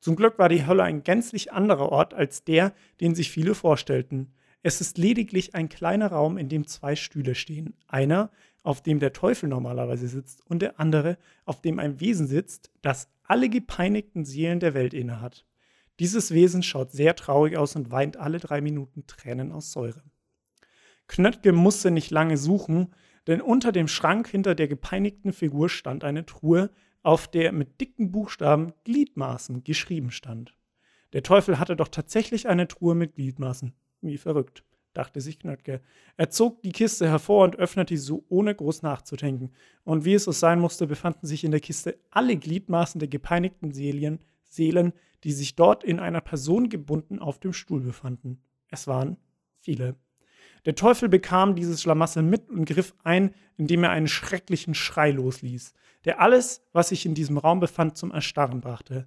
Zum 0.00 0.16
Glück 0.16 0.38
war 0.38 0.48
die 0.48 0.66
Hölle 0.66 0.82
ein 0.82 1.02
gänzlich 1.02 1.52
anderer 1.52 1.90
Ort 1.90 2.14
als 2.14 2.44
der, 2.44 2.74
den 3.00 3.14
sich 3.14 3.30
viele 3.30 3.54
vorstellten. 3.54 4.32
Es 4.62 4.80
ist 4.80 4.98
lediglich 4.98 5.54
ein 5.54 5.68
kleiner 5.68 6.08
Raum, 6.08 6.38
in 6.38 6.48
dem 6.48 6.66
zwei 6.66 6.96
Stühle 6.96 7.34
stehen. 7.34 7.74
Einer, 7.86 8.30
auf 8.62 8.82
dem 8.82 8.98
der 8.98 9.12
Teufel 9.12 9.48
normalerweise 9.48 10.08
sitzt, 10.08 10.42
und 10.48 10.60
der 10.60 10.80
andere, 10.80 11.18
auf 11.44 11.60
dem 11.60 11.78
ein 11.78 12.00
Wesen 12.00 12.26
sitzt, 12.26 12.70
das 12.82 13.08
alle 13.22 13.48
gepeinigten 13.48 14.24
Seelen 14.24 14.60
der 14.60 14.74
Welt 14.74 14.94
innehat. 14.94 15.44
Dieses 15.98 16.32
Wesen 16.32 16.62
schaut 16.62 16.92
sehr 16.92 17.16
traurig 17.16 17.56
aus 17.56 17.76
und 17.76 17.90
weint 17.90 18.16
alle 18.16 18.38
drei 18.38 18.60
Minuten 18.60 19.06
Tränen 19.06 19.52
aus 19.52 19.72
Säure. 19.72 20.02
Knöttke 21.08 21.52
musste 21.52 21.90
nicht 21.90 22.10
lange 22.10 22.36
suchen, 22.36 22.92
denn 23.26 23.40
unter 23.40 23.72
dem 23.72 23.88
Schrank 23.88 24.28
hinter 24.28 24.54
der 24.54 24.68
gepeinigten 24.68 25.32
Figur 25.32 25.68
stand 25.68 26.04
eine 26.04 26.26
Truhe, 26.26 26.70
auf 27.06 27.28
der 27.28 27.52
mit 27.52 27.80
dicken 27.80 28.10
Buchstaben 28.10 28.72
Gliedmaßen 28.82 29.62
geschrieben 29.62 30.10
stand. 30.10 30.56
Der 31.12 31.22
Teufel 31.22 31.60
hatte 31.60 31.76
doch 31.76 31.86
tatsächlich 31.86 32.48
eine 32.48 32.66
Truhe 32.66 32.96
mit 32.96 33.14
Gliedmaßen. 33.14 33.72
Wie 34.00 34.18
verrückt, 34.18 34.64
dachte 34.92 35.20
sich 35.20 35.38
Knöttke. 35.38 35.80
Er 36.16 36.30
zog 36.30 36.62
die 36.62 36.72
Kiste 36.72 37.08
hervor 37.08 37.44
und 37.44 37.54
öffnete 37.54 37.96
sie 37.96 38.02
so, 38.02 38.24
ohne 38.28 38.56
groß 38.56 38.82
nachzudenken. 38.82 39.52
Und 39.84 40.04
wie 40.04 40.14
es 40.14 40.24
so 40.24 40.32
sein 40.32 40.58
musste, 40.58 40.88
befanden 40.88 41.28
sich 41.28 41.44
in 41.44 41.52
der 41.52 41.60
Kiste 41.60 41.96
alle 42.10 42.36
Gliedmaßen 42.36 42.98
der 42.98 43.08
gepeinigten 43.08 43.70
Seelen, 43.70 44.18
Seelen, 44.42 44.92
die 45.22 45.32
sich 45.32 45.54
dort 45.54 45.84
in 45.84 46.00
einer 46.00 46.20
Person 46.20 46.68
gebunden 46.68 47.20
auf 47.20 47.38
dem 47.38 47.52
Stuhl 47.52 47.82
befanden. 47.82 48.42
Es 48.68 48.88
waren 48.88 49.16
viele. 49.60 49.94
Der 50.66 50.74
Teufel 50.74 51.08
bekam 51.08 51.54
dieses 51.54 51.80
Schlamassel 51.80 52.24
mit 52.24 52.50
und 52.50 52.66
griff 52.66 52.94
ein, 53.04 53.32
indem 53.56 53.84
er 53.84 53.90
einen 53.90 54.08
schrecklichen 54.08 54.74
Schrei 54.74 55.12
losließ, 55.12 55.72
der 56.04 56.20
alles, 56.20 56.66
was 56.72 56.88
sich 56.88 57.06
in 57.06 57.14
diesem 57.14 57.38
Raum 57.38 57.60
befand, 57.60 57.96
zum 57.96 58.10
Erstarren 58.10 58.60
brachte. 58.60 59.06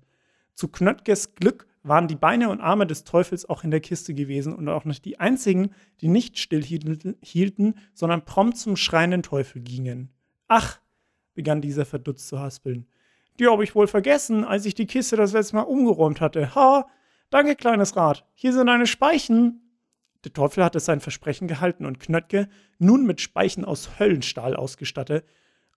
Zu 0.54 0.70
Knöttges 0.70 1.36
Glück 1.36 1.68
waren 1.84 2.08
die 2.08 2.16
Beine 2.16 2.50
und 2.50 2.62
Arme 2.62 2.88
des 2.88 3.04
Teufels 3.04 3.48
auch 3.48 3.64
in 3.64 3.72
der 3.72 3.82
Kiste 3.82 4.14
gewesen 4.14 4.56
und 4.56 4.68
auch 4.70 4.86
nicht 4.86 5.04
die 5.04 5.20
einzigen, 5.20 5.72
die 6.02 6.08
nicht 6.08 6.40
stillhielten, 6.40 7.76
sondern 7.94 8.26
prompt 8.26 8.58
zum 8.58 8.76
schreienden 8.76 9.24
Teufel 9.24 9.62
gingen. 9.62 10.12
Ach, 10.48 10.80
begann 11.34 11.62
dieser 11.62 11.86
verdutzt 11.86 12.28
zu 12.28 12.40
haspeln. 12.40 12.88
Die 13.38 13.48
habe 13.48 13.64
ich 13.64 13.76
wohl 13.76 13.88
vergessen, 13.88 14.44
als 14.44 14.66
ich 14.66 14.76
die 14.76 14.88
Kiste 14.88 15.16
das 15.16 15.34
letzte 15.34 15.58
Mal 15.58 15.64
umgeräumt 15.64 16.20
hatte. 16.20 16.56
Ha, 16.56 16.88
danke, 17.30 17.56
kleines 17.56 17.96
Rad. 17.96 18.26
Hier 18.34 18.54
sind 18.54 18.68
deine 18.68 18.88
Speichen. 18.88 19.69
Der 20.26 20.34
Teufel 20.34 20.64
hatte 20.64 20.80
sein 20.80 21.00
Versprechen 21.00 21.48
gehalten 21.48 21.86
und 21.86 22.00
Knöttke, 22.00 22.50
nun 22.78 23.06
mit 23.06 23.22
Speichen 23.22 23.64
aus 23.64 24.00
Höllenstahl 24.00 24.56
ausgestattet, 24.56 25.26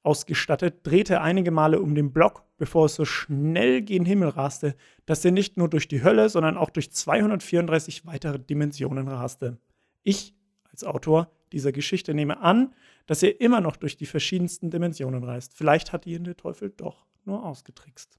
ausgestattet, 0.03 0.81
drehte 0.83 1.21
einige 1.21 1.53
Male 1.53 1.81
um 1.81 1.95
den 1.95 2.13
Block, 2.13 2.45
bevor 2.59 2.87
es 2.87 2.97
so 2.97 3.05
schnell 3.05 3.83
gen 3.83 4.05
Himmel 4.05 4.31
raste, 4.31 4.75
dass 5.07 5.25
er 5.25 5.31
nicht 5.31 5.57
nur 5.57 5.69
durch 5.69 5.87
die 5.87 6.03
Hölle, 6.03 6.29
sondern 6.29 6.57
auch 6.57 6.71
durch 6.71 6.91
234 6.91 8.05
weitere 8.05 8.41
Dimensionen 8.41 9.07
raste. 9.07 9.59
Ich, 10.03 10.35
als 10.65 10.83
Autor 10.83 11.31
dieser 11.53 11.71
Geschichte, 11.71 12.15
nehme 12.15 12.41
an, 12.41 12.75
dass 13.07 13.23
er 13.23 13.41
immer 13.41 13.61
noch 13.61 13.77
durch 13.77 13.97
die 13.97 14.07
verschiedensten 14.07 14.71
Dimensionen 14.71 15.23
reist. 15.23 15.55
Vielleicht 15.55 15.93
hat 15.93 16.07
ihn 16.07 16.25
der 16.25 16.37
Teufel 16.37 16.71
doch 16.71 17.07
nur 17.25 17.45
ausgetrickst. 17.45 18.19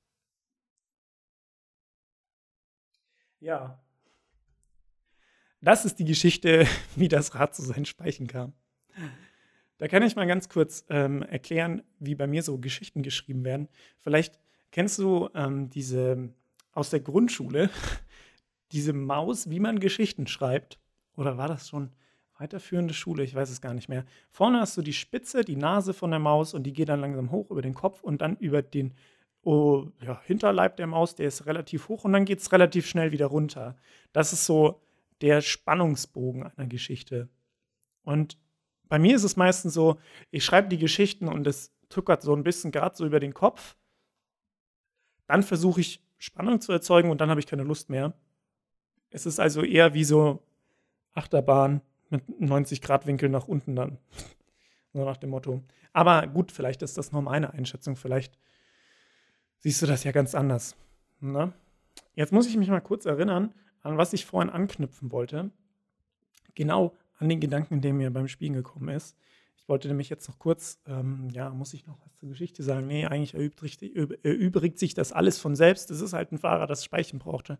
Ja, 3.42 3.82
das 5.63 5.86
ist 5.86 6.00
die 6.00 6.05
Geschichte, 6.05 6.67
wie 6.96 7.08
das 7.08 7.36
Rad 7.36 7.55
zu 7.55 7.62
seinen 7.62 7.86
Speichen 7.86 8.27
kam. 8.27 8.53
Da 9.77 9.88
kann 9.88 10.03
ich 10.03 10.15
mal 10.15 10.27
ganz 10.27 10.50
kurz 10.50 10.86
ähm, 10.89 11.24
erklären, 11.24 11.82
wie 12.00 12.15
bei 12.15 12.27
mir 12.27 12.43
so 12.43 12.58
Geschichten 12.58 13.01
geschrieben 13.01 13.43
werden. 13.43 13.67
Vielleicht 14.00 14.39
kennst 14.72 15.00
du 15.00 15.29
ähm, 15.34 15.70
diese 15.70 16.29
aus 16.74 16.89
der 16.89 17.00
Grundschule, 17.00 17.70
diese 18.72 18.93
Maus, 18.93 19.50
wie 19.50 19.60
man 19.60 19.79
Geschichten 19.79 20.27
schreibt. 20.27 20.79
Oder 21.15 21.38
war 21.38 21.48
das 21.48 21.70
schon 21.70 21.91
weiterführende 22.39 22.93
Schule? 22.93 23.24
Ich 23.24 23.36
weiß 23.36 23.50
es 23.50 23.62
gar 23.62 23.74
nicht 23.74 23.89
mehr. 23.89 24.05
Vorne 24.32 24.60
hast 24.60 24.77
du 24.77 24.82
die 24.82 24.93
Spitze, 24.93 25.43
die 25.43 25.55
Nase 25.55 25.93
von 25.93 26.12
der 26.12 26.20
Maus 26.20 26.53
und 26.53 26.63
die 26.63 26.74
geht 26.74 26.89
dann 26.89 27.01
langsam 27.01 27.32
hoch 27.32 27.51
über 27.51 27.62
den 27.62 27.74
Kopf 27.74 28.03
und 28.03 28.22
dann 28.22 28.38
über 28.38 28.62
den 28.62 28.93
oh, 29.43 29.88
ja, 30.01 30.22
Hinterleib 30.25 30.77
der 30.77 30.88
Maus, 30.88 31.15
der 31.15 31.27
ist 31.27 31.46
relativ 31.46 31.89
hoch 31.89 32.05
und 32.05 32.13
dann 32.13 32.25
geht 32.25 32.39
es 32.39 32.51
relativ 32.51 32.88
schnell 32.88 33.12
wieder 33.12 33.27
runter. 33.27 33.75
Das 34.12 34.34
ist 34.34 34.46
so 34.46 34.82
der 35.22 35.41
Spannungsbogen 35.41 36.43
einer 36.43 36.67
Geschichte. 36.67 37.29
Und 38.03 38.38
bei 38.89 39.00
mir 39.00 39.15
ist 39.15 39.24
es 39.24 39.36
meistens 39.36 39.74
so, 39.74 40.00
ich 40.32 40.43
schreibe 40.43 40.70
die 40.70 40.77
Geschichten 40.77 41.27
und 41.27 41.48
es 41.48 41.74
tuckert 41.89 42.22
so 42.22 42.36
ein 42.36 42.43
bisschen 42.43 42.72
gerade 42.72 42.96
so 42.96 43.05
über 43.05 43.20
den 43.20 43.34
Kopf. 43.34 43.75
Dann 45.27 45.43
versuche 45.43 45.82
ich 45.82 46.03
Spannung 46.17 46.62
zu 46.62 46.72
erzeugen 46.72 47.10
und 47.10 47.22
dann 47.22 47.29
habe 47.29 47.39
ich 47.39 47.48
keine 47.48 47.63
Lust 47.63 47.89
mehr. 47.89 48.13
Es 49.10 49.25
ist 49.25 49.39
also 49.39 49.63
eher 49.63 49.93
wie 49.93 50.03
so 50.03 50.43
Achterbahn 51.13 51.82
mit 52.10 52.39
90 52.39 52.82
Grad 52.82 53.05
Winkel 53.05 53.29
nach 53.29 53.48
unten 53.48 53.75
dann. 53.75 53.98
so 54.93 55.03
nach 55.03 55.17
dem 55.17 55.32
Motto. 55.32 55.63
Aber 55.91 56.25
gut, 56.27 56.51
vielleicht 56.51 56.82
ist 56.82 56.98
das 56.98 57.12
nur 57.12 57.22
meine 57.22 57.53
Einschätzung. 57.53 57.96
Vielleicht 57.96 58.38
siehst 59.60 59.82
du 59.82 59.86
das 59.86 60.03
ja 60.03 60.12
ganz 60.12 60.36
anders. 60.36 60.75
Ne? 61.20 61.53
Jetzt 62.15 62.32
muss 62.32 62.48
ich 62.48 62.58
mich 62.58 62.70
mal 62.70 62.82
kurz 62.82 63.05
erinnern, 63.05 63.53
an 63.83 63.97
was 63.97 64.13
ich 64.13 64.25
vorhin 64.25 64.49
anknüpfen 64.49 65.11
wollte. 65.11 65.51
Genau 66.55 66.95
an 67.19 67.29
den 67.29 67.39
Gedanken, 67.39 67.81
der 67.81 67.93
mir 67.93 68.11
beim 68.11 68.27
Spielen 68.27 68.53
gekommen 68.53 68.89
ist. 68.89 69.15
Ich 69.63 69.69
wollte 69.69 69.87
nämlich 69.87 70.09
jetzt 70.09 70.27
noch 70.27 70.39
kurz, 70.39 70.81
ähm, 70.87 71.29
ja, 71.31 71.49
muss 71.49 71.73
ich 71.73 71.87
noch 71.87 71.97
was 72.03 72.13
zur 72.17 72.27
Geschichte 72.27 72.63
sagen? 72.63 72.85
Nee, 72.85 73.05
eigentlich 73.05 73.33
erübrigt, 73.33 74.77
sich 74.77 74.93
das 74.93 75.13
alles 75.13 75.39
von 75.39 75.55
selbst. 75.55 75.89
Es 75.89 76.01
ist 76.01 76.11
halt 76.11 76.33
ein 76.33 76.37
Fahrer, 76.37 76.67
das 76.67 76.83
Speichen 76.83 77.17
brauchte. 77.17 77.59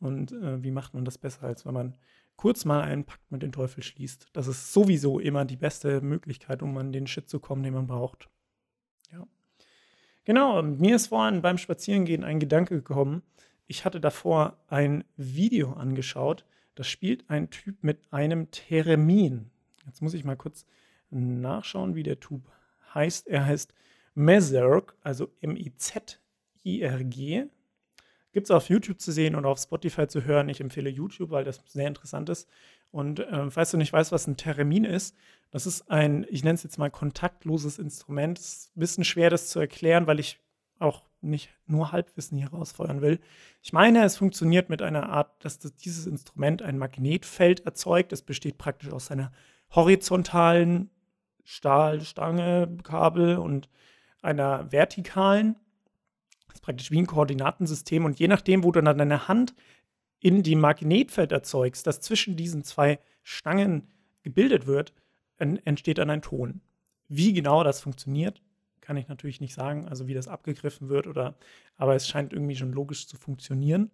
Und 0.00 0.32
äh, 0.32 0.62
wie 0.64 0.72
macht 0.72 0.94
man 0.94 1.04
das 1.04 1.18
besser, 1.18 1.44
als 1.44 1.64
wenn 1.64 1.74
man 1.74 1.96
kurz 2.34 2.64
mal 2.64 2.82
einen 2.82 3.04
Pakt 3.04 3.30
mit 3.30 3.42
dem 3.42 3.52
Teufel 3.52 3.84
schließt? 3.84 4.26
Das 4.32 4.48
ist 4.48 4.72
sowieso 4.72 5.20
immer 5.20 5.44
die 5.44 5.56
beste 5.56 6.00
Möglichkeit, 6.00 6.62
um 6.62 6.76
an 6.78 6.90
den 6.90 7.06
Shit 7.06 7.28
zu 7.28 7.38
kommen, 7.38 7.62
den 7.62 7.74
man 7.74 7.86
braucht. 7.86 8.28
Ja. 9.12 9.24
Genau, 10.24 10.60
mir 10.62 10.96
ist 10.96 11.06
vorhin 11.06 11.42
beim 11.42 11.58
Spazierengehen 11.58 12.24
ein 12.24 12.40
Gedanke 12.40 12.74
gekommen, 12.74 13.22
ich 13.66 13.84
hatte 13.84 14.00
davor 14.00 14.56
ein 14.68 15.04
Video 15.16 15.72
angeschaut. 15.72 16.44
Das 16.74 16.86
spielt 16.88 17.28
ein 17.28 17.50
Typ 17.50 17.82
mit 17.82 18.12
einem 18.12 18.50
Theremin. 18.50 19.50
Jetzt 19.86 20.02
muss 20.02 20.14
ich 20.14 20.24
mal 20.24 20.36
kurz 20.36 20.66
nachschauen, 21.10 21.94
wie 21.94 22.02
der 22.02 22.20
Typ 22.20 22.42
heißt. 22.94 23.28
Er 23.28 23.46
heißt 23.46 23.74
Mezerg, 24.14 24.94
also 25.02 25.30
M-I-Z-I-R-G. 25.40 26.26
Gibt 28.32 28.46
es 28.46 28.50
auf 28.50 28.68
YouTube 28.68 29.00
zu 29.00 29.12
sehen 29.12 29.34
und 29.34 29.46
auf 29.46 29.58
Spotify 29.58 30.06
zu 30.06 30.24
hören. 30.24 30.48
Ich 30.48 30.60
empfehle 30.60 30.90
YouTube, 30.90 31.30
weil 31.30 31.44
das 31.44 31.62
sehr 31.66 31.88
interessant 31.88 32.28
ist. 32.28 32.48
Und 32.90 33.20
äh, 33.20 33.50
falls 33.50 33.70
du 33.70 33.78
nicht 33.78 33.92
weißt, 33.92 34.12
was 34.12 34.26
ein 34.26 34.36
Theremin 34.36 34.84
ist, 34.84 35.16
das 35.50 35.66
ist 35.66 35.90
ein, 35.90 36.26
ich 36.28 36.44
nenne 36.44 36.54
es 36.54 36.62
jetzt 36.62 36.78
mal 36.78 36.90
kontaktloses 36.90 37.78
Instrument. 37.78 38.38
Es 38.38 38.46
ist 38.46 38.76
ein 38.76 38.80
bisschen 38.80 39.04
schwer, 39.04 39.30
das 39.30 39.48
zu 39.48 39.58
erklären, 39.58 40.06
weil 40.06 40.20
ich 40.20 40.38
auch 40.78 41.02
nicht 41.20 41.50
nur 41.66 41.92
Halbwissen 41.92 42.38
hier 42.38 42.50
rausfeuern 42.50 43.00
will. 43.00 43.20
Ich 43.62 43.72
meine, 43.72 44.04
es 44.04 44.16
funktioniert 44.16 44.68
mit 44.68 44.82
einer 44.82 45.08
Art, 45.08 45.44
dass 45.44 45.58
das, 45.58 45.74
dieses 45.74 46.06
Instrument 46.06 46.62
ein 46.62 46.78
Magnetfeld 46.78 47.60
erzeugt. 47.66 48.12
Es 48.12 48.22
besteht 48.22 48.58
praktisch 48.58 48.92
aus 48.92 49.10
einer 49.10 49.32
horizontalen 49.70 50.90
Stahlstange, 51.44 52.76
Kabel 52.82 53.38
und 53.38 53.68
einer 54.22 54.70
vertikalen. 54.72 55.56
Das 56.46 56.56
ist 56.56 56.62
praktisch 56.62 56.90
wie 56.90 56.98
ein 56.98 57.06
Koordinatensystem. 57.06 58.04
Und 58.04 58.18
je 58.18 58.28
nachdem, 58.28 58.64
wo 58.64 58.72
du 58.72 58.82
dann 58.82 58.98
deine 58.98 59.28
Hand 59.28 59.54
in 60.20 60.42
die 60.42 60.56
Magnetfeld 60.56 61.32
erzeugst, 61.32 61.86
das 61.86 62.00
zwischen 62.00 62.36
diesen 62.36 62.64
zwei 62.64 62.98
Stangen 63.22 63.88
gebildet 64.22 64.66
wird, 64.66 64.92
entsteht 65.38 65.98
dann 65.98 66.10
ein 66.10 66.22
Ton. 66.22 66.60
Wie 67.08 67.32
genau 67.32 67.62
das 67.62 67.80
funktioniert, 67.80 68.42
kann 68.86 68.96
ich 68.96 69.08
natürlich 69.08 69.40
nicht 69.40 69.52
sagen, 69.52 69.88
also 69.88 70.06
wie 70.06 70.14
das 70.14 70.28
abgegriffen 70.28 70.88
wird 70.88 71.08
oder, 71.08 71.36
aber 71.76 71.96
es 71.96 72.06
scheint 72.06 72.32
irgendwie 72.32 72.54
schon 72.54 72.72
logisch 72.72 73.08
zu 73.08 73.16
funktionieren. 73.16 73.90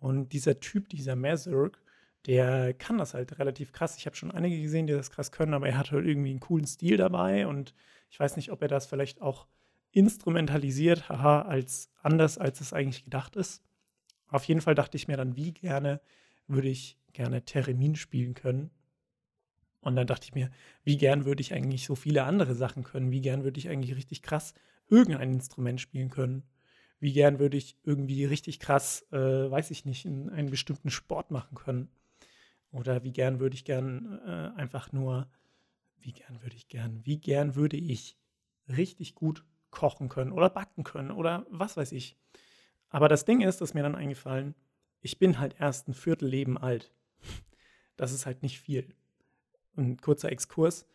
Und 0.00 0.32
dieser 0.32 0.58
Typ, 0.58 0.88
dieser 0.88 1.14
Mazurk, 1.14 1.80
der 2.26 2.74
kann 2.74 2.98
das 2.98 3.14
halt 3.14 3.38
relativ 3.38 3.70
krass. 3.70 3.96
Ich 3.96 4.06
habe 4.06 4.16
schon 4.16 4.32
einige 4.32 4.60
gesehen, 4.60 4.88
die 4.88 4.94
das 4.94 5.12
krass 5.12 5.30
können, 5.30 5.54
aber 5.54 5.68
er 5.68 5.78
hat 5.78 5.92
halt 5.92 6.04
irgendwie 6.04 6.30
einen 6.30 6.40
coolen 6.40 6.66
Stil 6.66 6.96
dabei 6.96 7.46
und 7.46 7.72
ich 8.10 8.18
weiß 8.18 8.34
nicht, 8.34 8.50
ob 8.50 8.62
er 8.62 8.68
das 8.68 8.86
vielleicht 8.86 9.22
auch 9.22 9.46
instrumentalisiert, 9.92 11.08
haha, 11.08 11.42
als 11.42 11.88
anders, 12.02 12.36
als 12.36 12.60
es 12.60 12.72
eigentlich 12.72 13.04
gedacht 13.04 13.36
ist. 13.36 13.62
Auf 14.26 14.42
jeden 14.44 14.60
Fall 14.60 14.74
dachte 14.74 14.96
ich 14.96 15.06
mir 15.06 15.16
dann, 15.16 15.36
wie 15.36 15.52
gerne 15.52 16.00
würde 16.48 16.68
ich 16.68 16.98
gerne 17.12 17.44
Theremin 17.44 17.94
spielen 17.94 18.34
können. 18.34 18.72
Und 19.82 19.96
dann 19.96 20.06
dachte 20.06 20.24
ich 20.24 20.34
mir, 20.34 20.50
wie 20.84 20.96
gern 20.96 21.24
würde 21.24 21.42
ich 21.42 21.52
eigentlich 21.52 21.84
so 21.84 21.96
viele 21.96 22.22
andere 22.22 22.54
Sachen 22.54 22.84
können? 22.84 23.10
Wie 23.10 23.20
gern 23.20 23.44
würde 23.44 23.58
ich 23.58 23.68
eigentlich 23.68 23.96
richtig 23.96 24.22
krass 24.22 24.54
irgendein 24.88 25.32
Instrument 25.34 25.80
spielen 25.80 26.08
können? 26.08 26.44
Wie 27.00 27.12
gern 27.12 27.40
würde 27.40 27.56
ich 27.56 27.76
irgendwie 27.82 28.24
richtig 28.24 28.60
krass, 28.60 29.04
äh, 29.10 29.18
weiß 29.18 29.72
ich 29.72 29.84
nicht, 29.84 30.04
in 30.04 30.30
einen 30.30 30.50
bestimmten 30.50 30.90
Sport 30.90 31.32
machen 31.32 31.56
können? 31.56 31.88
Oder 32.70 33.02
wie 33.02 33.12
gern 33.12 33.40
würde 33.40 33.54
ich 33.56 33.64
gern 33.64 34.20
äh, 34.24 34.58
einfach 34.58 34.92
nur, 34.92 35.28
wie 35.98 36.12
gern 36.12 36.40
würde 36.42 36.54
ich 36.54 36.68
gern, 36.68 37.04
wie 37.04 37.18
gern 37.18 37.56
würde 37.56 37.76
ich 37.76 38.16
richtig 38.68 39.16
gut 39.16 39.44
kochen 39.70 40.08
können 40.08 40.30
oder 40.30 40.48
backen 40.48 40.84
können 40.84 41.10
oder 41.10 41.44
was 41.50 41.76
weiß 41.76 41.90
ich. 41.90 42.16
Aber 42.88 43.08
das 43.08 43.24
Ding 43.24 43.40
ist, 43.40 43.60
dass 43.60 43.74
mir 43.74 43.82
dann 43.82 43.96
eingefallen, 43.96 44.54
ich 45.00 45.18
bin 45.18 45.40
halt 45.40 45.56
erst 45.58 45.88
ein 45.88 45.94
Viertelleben 45.94 46.56
alt. 46.56 46.92
Das 47.96 48.12
ist 48.12 48.26
halt 48.26 48.42
nicht 48.42 48.58
viel. 48.60 48.94
Ein 49.76 49.96
kurzer 49.98 50.30
Exkurs. 50.30 50.86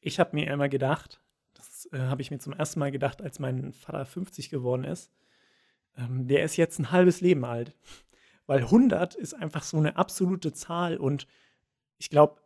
Ich 0.00 0.18
habe 0.18 0.34
mir 0.34 0.50
immer 0.50 0.68
gedacht, 0.68 1.20
das 1.54 1.88
äh, 1.92 1.98
habe 1.98 2.22
ich 2.22 2.30
mir 2.30 2.38
zum 2.38 2.52
ersten 2.52 2.80
Mal 2.80 2.90
gedacht, 2.90 3.22
als 3.22 3.38
mein 3.38 3.72
Vater 3.72 4.04
50 4.04 4.50
geworden 4.50 4.84
ist, 4.84 5.10
ähm, 5.96 6.26
der 6.26 6.44
ist 6.44 6.56
jetzt 6.56 6.78
ein 6.78 6.90
halbes 6.90 7.20
Leben 7.20 7.44
alt. 7.44 7.74
Weil 8.46 8.60
100 8.60 9.14
ist 9.14 9.34
einfach 9.34 9.62
so 9.62 9.76
eine 9.76 9.96
absolute 9.96 10.52
Zahl 10.52 10.96
und 10.96 11.26
ich 11.98 12.10
glaube, 12.10 12.40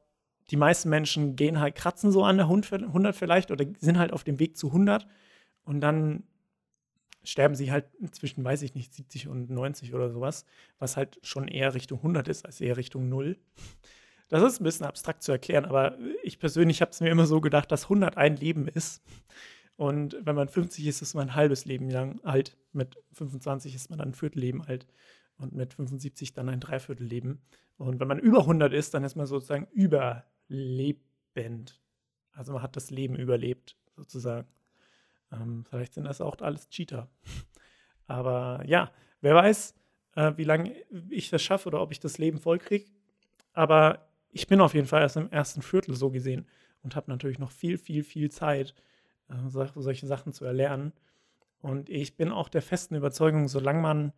die 0.51 0.57
meisten 0.57 0.91
Menschen 0.91 1.35
gehen 1.35 1.59
halt, 1.59 1.75
kratzen 1.75 2.13
so 2.13 2.25
an 2.25 2.37
der 2.37 2.47
100 2.47 3.17
vielleicht 3.17 3.51
oder 3.51 3.65
sind 3.79 3.99
halt 3.99 4.13
auf 4.13 4.23
dem 4.23 4.39
Weg 4.39 4.57
zu 4.57 4.69
100 4.69 5.07
und 5.65 5.81
dann 5.81 6.25
sterben 7.25 7.57
sie 7.57 7.73
halt 7.73 7.87
zwischen, 8.13 8.45
weiß 8.45 8.63
ich 8.63 8.75
nicht, 8.75 8.95
70 8.95 9.27
und 9.29 9.51
90 9.51 9.95
oder 9.95 10.11
sowas, 10.11 10.45
was 10.79 10.97
halt 10.97 11.19
schon 11.23 11.49
eher 11.49 11.75
Richtung 11.75 11.99
100 11.99 12.29
ist 12.29 12.47
als 12.47 12.61
eher 12.61 12.77
Richtung 12.77 13.09
0. 13.09 13.37
Das 14.29 14.43
ist 14.43 14.61
ein 14.61 14.65
bisschen 14.65 14.87
abstrakt 14.87 15.23
zu 15.23 15.33
erklären, 15.33 15.65
aber 15.65 15.97
ich 16.23 16.39
persönlich 16.39 16.81
habe 16.81 16.91
es 16.91 17.01
mir 17.01 17.11
immer 17.11 17.27
so 17.27 17.41
gedacht, 17.41 17.71
dass 17.71 17.85
100 17.85 18.17
ein 18.17 18.37
Leben 18.37 18.67
ist. 18.67 19.03
Und 19.77 20.17
wenn 20.23 20.35
man 20.35 20.49
50 20.49 20.87
ist, 20.87 21.03
ist 21.03 21.15
man 21.15 21.29
ein 21.29 21.35
halbes 21.35 21.65
Leben 21.65 21.91
lang 21.91 22.21
alt. 22.25 22.57
Mit 22.73 22.97
25 23.13 23.75
ist 23.75 23.91
man 23.91 23.99
dann 23.99 24.09
ein 24.09 24.15
Viertelleben 24.15 24.63
alt. 24.63 24.87
Und 25.39 25.55
mit 25.55 25.75
75 25.75 26.33
dann 26.33 26.49
ein 26.49 26.61
Dreiviertelleben. 26.61 27.43
Und 27.77 28.01
wenn 28.01 28.09
man 28.09 28.19
über 28.19 28.41
100 28.41 28.73
ist, 28.73 28.95
dann 28.95 29.05
ist 29.05 29.17
man 29.17 29.27
sozusagen 29.27 29.69
überlebend. 29.73 31.81
Also 32.33 32.55
man 32.55 32.63
hat 32.63 32.75
das 32.75 32.91
Leben 32.91 33.17
überlebt, 33.17 33.77
sozusagen. 33.97 34.49
Ähm, 35.31 35.65
vielleicht 35.69 35.95
sind 35.95 36.05
das 36.05 36.21
auch 36.21 36.41
alles 36.41 36.71
Cheater. 36.71 37.09
Aber 38.07 38.63
ja, 38.67 38.91
wer 39.21 39.35
weiß, 39.35 39.75
äh, 40.15 40.33
wie 40.37 40.45
lange 40.45 40.75
ich 41.11 41.29
das 41.29 41.43
schaffe 41.43 41.69
oder 41.69 41.83
ob 41.83 41.93
ich 41.93 42.01
das 42.01 42.19
Leben 42.19 42.39
vollkriege. 42.39 42.91
Aber 43.53 44.06
ich 44.31 44.47
bin 44.47 44.61
auf 44.61 44.75
jeden 44.75 44.87
Fall 44.87 45.03
erst 45.03 45.17
im 45.17 45.31
ersten 45.31 45.63
Viertel 45.63 45.95
so 45.95 46.11
gesehen 46.11 46.47
und 46.83 46.97
habe 46.97 47.11
natürlich 47.11 47.39
noch 47.39 47.51
viel, 47.51 47.79
viel, 47.79 48.05
viel 48.05 48.31
Zeit, 48.31 48.75
äh, 49.29 49.35
solche 49.49 50.07
Sachen 50.07 50.33
zu 50.33 50.45
erlernen. 50.45 50.93
Und 51.61 51.89
ich 51.89 52.17
bin 52.17 52.31
auch 52.31 52.49
der 52.49 52.63
festen 52.63 52.95
Überzeugung, 52.95 53.49
solange 53.49 53.81
man 53.81 54.13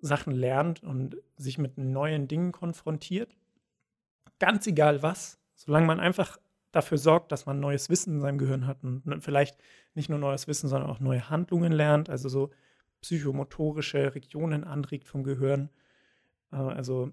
Sachen 0.00 0.32
lernt 0.32 0.82
und 0.82 1.16
sich 1.36 1.58
mit 1.58 1.78
neuen 1.78 2.28
Dingen 2.28 2.52
konfrontiert, 2.52 3.36
ganz 4.38 4.66
egal 4.66 5.02
was, 5.02 5.38
solange 5.54 5.86
man 5.86 6.00
einfach 6.00 6.38
dafür 6.72 6.98
sorgt, 6.98 7.32
dass 7.32 7.46
man 7.46 7.60
neues 7.60 7.90
Wissen 7.90 8.14
in 8.14 8.20
seinem 8.20 8.38
Gehirn 8.38 8.66
hat 8.66 8.82
und 8.82 9.02
vielleicht 9.20 9.58
nicht 9.94 10.08
nur 10.08 10.18
neues 10.18 10.46
Wissen, 10.48 10.68
sondern 10.68 10.90
auch 10.90 11.00
neue 11.00 11.28
Handlungen 11.28 11.72
lernt, 11.72 12.08
also 12.08 12.28
so 12.28 12.50
psychomotorische 13.00 14.14
Regionen 14.14 14.64
anregt 14.64 15.08
vom 15.08 15.24
Gehirn. 15.24 15.70
Äh, 16.52 16.56
also 16.56 17.12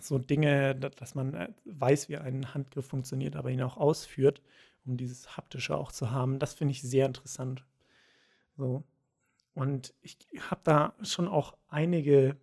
so 0.00 0.18
Dinge, 0.18 0.74
dass 0.74 1.14
man 1.14 1.34
äh, 1.34 1.48
weiß, 1.64 2.08
wie 2.08 2.16
ein 2.16 2.54
Handgriff 2.54 2.86
funktioniert, 2.86 3.36
aber 3.36 3.50
ihn 3.50 3.62
auch 3.62 3.76
ausführt, 3.76 4.42
um 4.84 4.96
dieses 4.96 5.36
Haptische 5.36 5.76
auch 5.76 5.92
zu 5.92 6.10
haben. 6.10 6.38
Das 6.38 6.54
finde 6.54 6.72
ich 6.72 6.82
sehr 6.82 7.06
interessant. 7.06 7.64
So. 8.56 8.82
Und 9.54 9.94
ich 10.02 10.18
habe 10.50 10.60
da 10.64 10.94
schon 11.02 11.28
auch 11.28 11.56
einige, 11.68 12.36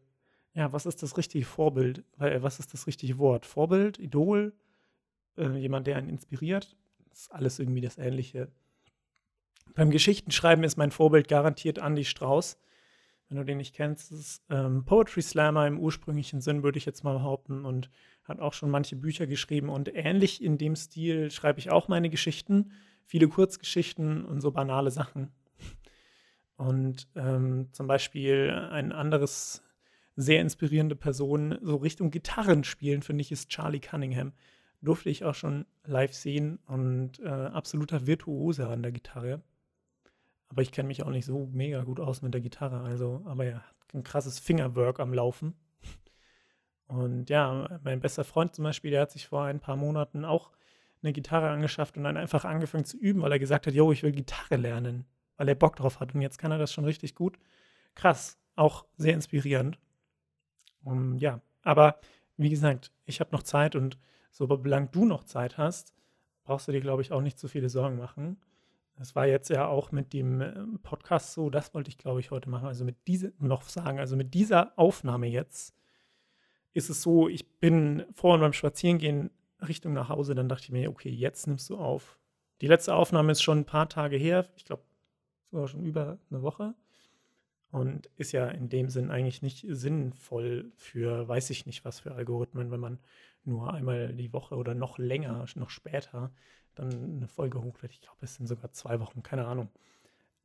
ja, 0.53 0.73
was 0.73 0.85
ist 0.85 1.03
das 1.03 1.17
richtige 1.17 1.45
Vorbild? 1.45 2.03
Was 2.17 2.59
ist 2.59 2.73
das 2.73 2.87
richtige 2.87 3.17
Wort? 3.17 3.45
Vorbild, 3.45 3.99
Idol, 3.99 4.53
äh, 5.37 5.57
jemand, 5.57 5.87
der 5.87 5.97
einen 5.97 6.09
inspiriert. 6.09 6.75
Das 7.09 7.21
ist 7.21 7.31
alles 7.31 7.59
irgendwie 7.59 7.81
das 7.81 7.97
Ähnliche. 7.97 8.51
Beim 9.75 9.91
Geschichtenschreiben 9.91 10.63
ist 10.63 10.77
mein 10.77 10.91
Vorbild 10.91 11.27
garantiert 11.27 11.77
Andy 11.77 12.05
Strauß. 12.05 12.57
Wenn 13.33 13.39
du 13.39 13.45
den 13.45 13.57
nicht 13.57 13.73
kennst, 13.73 14.11
ist 14.11 14.43
ähm, 14.51 14.85
Poetry 14.85 15.23
Slammer 15.23 15.65
im 15.65 15.79
ursprünglichen 15.79 16.39
Sinn, 16.39 16.61
würde 16.61 16.77
ich 16.77 16.85
jetzt 16.85 17.03
mal 17.03 17.13
behaupten, 17.13 17.65
und 17.65 17.89
hat 18.25 18.39
auch 18.39 18.53
schon 18.53 18.69
manche 18.69 18.95
Bücher 18.95 19.25
geschrieben. 19.25 19.69
Und 19.69 19.89
ähnlich 19.91 20.43
in 20.43 20.59
dem 20.59 20.75
Stil 20.75 21.31
schreibe 21.31 21.57
ich 21.57 21.71
auch 21.71 21.87
meine 21.87 22.11
Geschichten, 22.11 22.73
viele 23.05 23.27
Kurzgeschichten 23.27 24.23
und 24.23 24.39
so 24.39 24.51
banale 24.51 24.91
Sachen. 24.91 25.31
Und 26.57 27.07
ähm, 27.15 27.69
zum 27.71 27.87
Beispiel 27.87 28.51
ein 28.51 28.91
anderes 28.91 29.63
sehr 30.15 30.39
inspirierende 30.39 30.95
Person, 30.95 31.57
so 31.63 31.77
Richtung 31.77 32.11
Gitarrenspielen, 32.11 33.01
finde 33.01 33.23
ich, 33.23 33.31
ist 33.31 33.49
Charlie 33.49 33.79
Cunningham 33.79 34.33
durfte 34.83 35.09
ich 35.09 35.23
auch 35.23 35.33
schon 35.33 35.65
live 35.85 36.13
sehen 36.13 36.59
und 36.67 37.19
äh, 37.21 37.29
absoluter 37.29 38.05
Virtuose 38.05 38.67
an 38.67 38.83
der 38.83 38.91
Gitarre. 38.91 39.41
Aber 40.53 40.61
ich 40.61 40.71
kenne 40.71 40.87
mich 40.87 41.01
auch 41.01 41.09
nicht 41.09 41.25
so 41.25 41.49
mega 41.51 41.83
gut 41.83 41.99
aus 41.99 42.21
mit 42.21 42.31
der 42.31 42.41
Gitarre. 42.41 42.81
Also, 42.81 43.23
aber 43.25 43.45
er 43.45 43.55
hat 43.67 43.93
ein 43.95 44.03
krasses 44.03 44.37
Fingerwork 44.37 44.99
am 44.99 45.11
Laufen. 45.11 45.55
Und 46.85 47.31
ja, 47.31 47.79
mein 47.83 48.01
bester 48.01 48.23
Freund 48.23 48.53
zum 48.53 48.63
Beispiel, 48.65 48.91
der 48.91 49.01
hat 49.01 49.11
sich 49.11 49.27
vor 49.27 49.45
ein 49.45 49.59
paar 49.59 49.75
Monaten 49.75 50.25
auch 50.25 50.51
eine 51.01 51.11
Gitarre 51.11 51.49
angeschafft 51.49 51.97
und 51.97 52.03
dann 52.03 52.17
einfach 52.17 52.45
angefangen 52.45 52.85
zu 52.85 52.97
üben, 52.97 53.23
weil 53.23 53.31
er 53.31 53.39
gesagt 53.39 53.65
hat, 53.65 53.73
yo, 53.73 53.91
ich 53.91 54.03
will 54.03 54.11
Gitarre 54.11 54.57
lernen, 54.57 55.05
weil 55.37 55.49
er 55.49 55.55
Bock 55.55 55.75
drauf 55.75 55.99
hat. 55.99 56.13
Und 56.13 56.21
jetzt 56.21 56.37
kann 56.37 56.51
er 56.51 56.59
das 56.59 56.71
schon 56.71 56.85
richtig 56.85 57.15
gut. 57.15 57.39
Krass, 57.95 58.37
auch 58.55 58.85
sehr 58.95 59.15
inspirierend. 59.15 59.79
Um, 60.83 61.17
ja, 61.17 61.41
aber 61.63 61.99
wie 62.37 62.51
gesagt, 62.51 62.91
ich 63.05 63.21
habe 63.21 63.31
noch 63.31 63.41
Zeit 63.41 63.75
und 63.75 63.97
solange 64.29 64.89
du 64.91 65.05
noch 65.05 65.23
Zeit 65.23 65.57
hast, 65.57 65.95
brauchst 66.43 66.67
du 66.67 66.71
dir, 66.71 66.81
glaube 66.81 67.01
ich, 67.01 67.11
auch 67.11 67.21
nicht 67.21 67.39
so 67.39 67.47
viele 67.47 67.69
Sorgen 67.69 67.97
machen. 67.97 68.37
Das 68.95 69.15
war 69.15 69.25
jetzt 69.25 69.49
ja 69.49 69.67
auch 69.67 69.91
mit 69.91 70.13
dem 70.13 70.41
ähm, 70.41 70.79
Podcast 70.81 71.33
so, 71.33 71.49
das 71.49 71.73
wollte 71.73 71.89
ich, 71.89 71.97
glaube 71.97 72.19
ich, 72.19 72.31
heute 72.31 72.49
machen. 72.49 72.67
Also 72.67 72.85
mit 72.85 73.07
dieser, 73.07 73.29
noch 73.39 73.63
sagen, 73.63 73.99
also 73.99 74.15
mit 74.15 74.33
dieser 74.33 74.77
Aufnahme 74.77 75.27
jetzt 75.27 75.75
ist 76.73 76.89
es 76.89 77.01
so, 77.01 77.27
ich 77.27 77.59
bin 77.59 78.05
vorhin 78.13 78.41
beim 78.41 78.53
Spazierengehen 78.53 79.31
Richtung 79.67 79.93
nach 79.93 80.09
Hause, 80.09 80.35
dann 80.35 80.49
dachte 80.49 80.65
ich 80.65 80.71
mir, 80.71 80.89
okay, 80.89 81.09
jetzt 81.09 81.47
nimmst 81.47 81.69
du 81.69 81.77
auf. 81.77 82.19
Die 82.61 82.67
letzte 82.67 82.95
Aufnahme 82.95 83.31
ist 83.31 83.41
schon 83.41 83.59
ein 83.59 83.65
paar 83.65 83.89
Tage 83.89 84.17
her, 84.17 84.47
ich 84.55 84.65
glaube 84.65 84.83
sogar 85.51 85.67
schon 85.67 85.83
über 85.83 86.17
eine 86.29 86.41
Woche 86.41 86.73
und 87.73 88.07
ist 88.17 88.33
ja 88.33 88.49
in 88.49 88.69
dem 88.69 88.87
Sinn 88.87 89.09
eigentlich 89.09 89.41
nicht 89.41 89.65
sinnvoll 89.67 90.71
für, 90.75 91.27
weiß 91.27 91.49
ich 91.49 91.65
nicht, 91.65 91.83
was 91.83 91.99
für 91.99 92.13
Algorithmen, 92.13 92.69
wenn 92.69 92.79
man 92.79 92.99
nur 93.45 93.73
einmal 93.73 94.13
die 94.13 94.31
Woche 94.31 94.55
oder 94.55 94.75
noch 94.75 94.99
länger, 94.99 95.43
noch 95.55 95.71
später 95.71 96.31
dann 96.75 97.15
eine 97.17 97.27
Folge 97.27 97.63
hochlädt. 97.63 97.91
Ich 97.91 98.01
glaube, 98.01 98.19
es 98.21 98.35
sind 98.35 98.45
sogar 98.45 98.71
zwei 98.73 98.99
Wochen, 98.99 99.23
keine 99.23 99.47
Ahnung. 99.47 99.69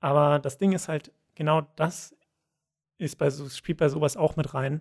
Aber 0.01 0.39
das 0.39 0.57
Ding 0.57 0.73
ist 0.73 0.89
halt, 0.89 1.13
genau 1.35 1.67
das 1.77 2.17
ist 2.97 3.19
bei 3.19 3.29
so, 3.29 3.47
spielt 3.51 3.77
bei 3.77 3.91
sowas 3.91 4.17
auch 4.17 4.37
mit 4.37 4.55
rein. 4.55 4.81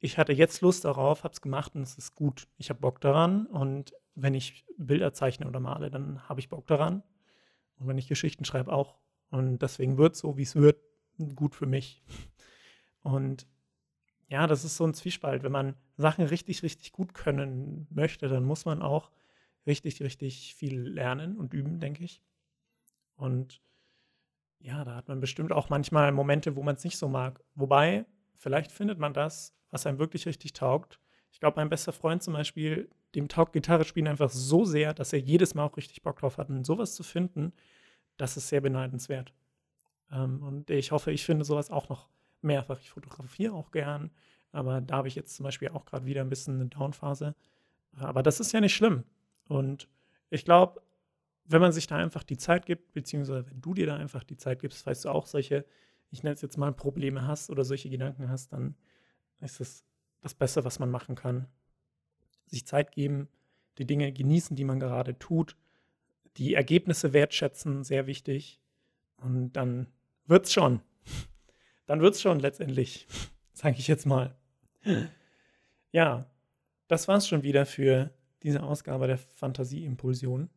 Ich 0.00 0.18
hatte 0.18 0.32
jetzt 0.32 0.62
Lust 0.62 0.84
darauf, 0.84 1.22
habe 1.22 1.34
es 1.34 1.40
gemacht 1.40 1.76
und 1.76 1.82
es 1.82 1.96
ist 1.96 2.16
gut. 2.16 2.48
Ich 2.58 2.68
habe 2.68 2.80
Bock 2.80 3.00
daran 3.00 3.46
und 3.46 3.94
wenn 4.16 4.34
ich 4.34 4.66
Bilder 4.76 5.12
zeichne 5.12 5.46
oder 5.46 5.60
male, 5.60 5.88
dann 5.92 6.28
habe 6.28 6.40
ich 6.40 6.48
Bock 6.48 6.66
daran. 6.66 7.04
Und 7.78 7.86
wenn 7.86 7.98
ich 7.98 8.08
Geschichten 8.08 8.44
schreibe, 8.44 8.72
auch. 8.72 8.96
Und 9.30 9.60
deswegen 9.60 9.98
wird 9.98 10.14
es 10.14 10.20
so, 10.20 10.36
wie 10.36 10.42
es 10.42 10.56
wird, 10.56 10.80
gut 11.34 11.54
für 11.54 11.66
mich. 11.66 12.02
Und 13.02 13.46
ja, 14.28 14.46
das 14.46 14.64
ist 14.64 14.76
so 14.76 14.84
ein 14.86 14.94
Zwiespalt. 14.94 15.42
Wenn 15.42 15.52
man 15.52 15.76
Sachen 15.96 16.24
richtig, 16.24 16.62
richtig 16.62 16.92
gut 16.92 17.14
können 17.14 17.86
möchte, 17.90 18.28
dann 18.28 18.44
muss 18.44 18.64
man 18.64 18.82
auch 18.82 19.10
richtig, 19.66 20.02
richtig 20.02 20.54
viel 20.54 20.80
lernen 20.80 21.36
und 21.36 21.54
üben, 21.54 21.80
denke 21.80 22.04
ich. 22.04 22.22
Und 23.16 23.60
ja, 24.58 24.84
da 24.84 24.96
hat 24.96 25.08
man 25.08 25.20
bestimmt 25.20 25.52
auch 25.52 25.68
manchmal 25.68 26.12
Momente, 26.12 26.56
wo 26.56 26.62
man 26.62 26.76
es 26.76 26.84
nicht 26.84 26.98
so 26.98 27.08
mag. 27.08 27.42
Wobei, 27.54 28.04
vielleicht 28.36 28.72
findet 28.72 28.98
man 28.98 29.14
das, 29.14 29.54
was 29.70 29.86
einem 29.86 29.98
wirklich 29.98 30.26
richtig 30.26 30.52
taugt. 30.52 31.00
Ich 31.30 31.40
glaube, 31.40 31.60
mein 31.60 31.68
bester 31.68 31.92
Freund 31.92 32.22
zum 32.22 32.34
Beispiel, 32.34 32.88
dem 33.14 33.28
taugt 33.28 33.52
Gitarre 33.52 33.84
spielen 33.84 34.08
einfach 34.08 34.30
so 34.30 34.64
sehr, 34.64 34.94
dass 34.94 35.12
er 35.12 35.18
jedes 35.20 35.54
Mal 35.54 35.64
auch 35.64 35.76
richtig 35.76 36.02
Bock 36.02 36.18
drauf 36.18 36.38
hat. 36.38 36.48
Und 36.48 36.66
sowas 36.66 36.94
zu 36.94 37.02
finden, 37.02 37.52
das 38.16 38.36
ist 38.36 38.48
sehr 38.48 38.60
beneidenswert. 38.60 39.32
Ähm, 40.10 40.42
und 40.42 40.70
ich 40.70 40.92
hoffe, 40.92 41.12
ich 41.12 41.24
finde 41.24 41.44
sowas 41.44 41.70
auch 41.70 41.88
noch 41.88 42.08
mehrfach. 42.42 42.80
Ich 42.80 42.90
fotografiere 42.90 43.54
auch 43.54 43.70
gern, 43.70 44.10
aber 44.52 44.80
da 44.80 44.96
habe 44.96 45.08
ich 45.08 45.14
jetzt 45.14 45.34
zum 45.36 45.44
Beispiel 45.44 45.68
auch 45.68 45.84
gerade 45.84 46.06
wieder 46.06 46.20
ein 46.20 46.28
bisschen 46.28 46.56
eine 46.56 46.66
Downphase. 46.66 47.34
Aber 47.98 48.22
das 48.22 48.40
ist 48.40 48.52
ja 48.52 48.60
nicht 48.60 48.74
schlimm. 48.74 49.04
Und 49.48 49.88
ich 50.30 50.44
glaube, 50.44 50.82
wenn 51.44 51.60
man 51.60 51.72
sich 51.72 51.86
da 51.86 51.96
einfach 51.96 52.24
die 52.24 52.36
Zeit 52.36 52.66
gibt, 52.66 52.92
beziehungsweise 52.92 53.48
wenn 53.48 53.60
du 53.60 53.74
dir 53.74 53.86
da 53.86 53.96
einfach 53.96 54.24
die 54.24 54.36
Zeit 54.36 54.60
gibst, 54.60 54.84
falls 54.84 55.02
du 55.02 55.10
auch 55.10 55.26
solche, 55.26 55.64
ich 56.10 56.22
nenne 56.22 56.34
es 56.34 56.42
jetzt 56.42 56.58
mal 56.58 56.72
Probleme 56.72 57.26
hast 57.26 57.50
oder 57.50 57.64
solche 57.64 57.88
Gedanken 57.88 58.28
hast, 58.28 58.52
dann 58.52 58.76
ist 59.40 59.60
es 59.60 59.84
das 60.20 60.34
Beste, 60.34 60.64
was 60.64 60.78
man 60.78 60.90
machen 60.90 61.14
kann. 61.14 61.46
Sich 62.46 62.66
Zeit 62.66 62.92
geben, 62.92 63.28
die 63.78 63.86
Dinge 63.86 64.12
genießen, 64.12 64.56
die 64.56 64.64
man 64.64 64.80
gerade 64.80 65.18
tut, 65.18 65.56
die 66.36 66.54
Ergebnisse 66.54 67.12
wertschätzen, 67.12 67.84
sehr 67.84 68.06
wichtig. 68.06 68.60
Und 69.16 69.52
dann 69.52 69.86
wird's 70.28 70.52
schon 70.52 70.80
dann 71.86 72.00
wird 72.00 72.14
es 72.14 72.20
schon 72.20 72.40
letztendlich, 72.40 73.06
sage 73.52 73.76
ich 73.78 73.88
jetzt 73.88 74.06
mal. 74.06 74.36
Ja, 75.92 76.30
das 76.88 77.08
war 77.08 77.16
es 77.16 77.26
schon 77.26 77.42
wieder 77.42 77.64
für 77.64 78.10
diese 78.42 78.62
Ausgabe 78.62 79.06
der 79.06 79.18
Fantasieimpulsion. 79.18 80.50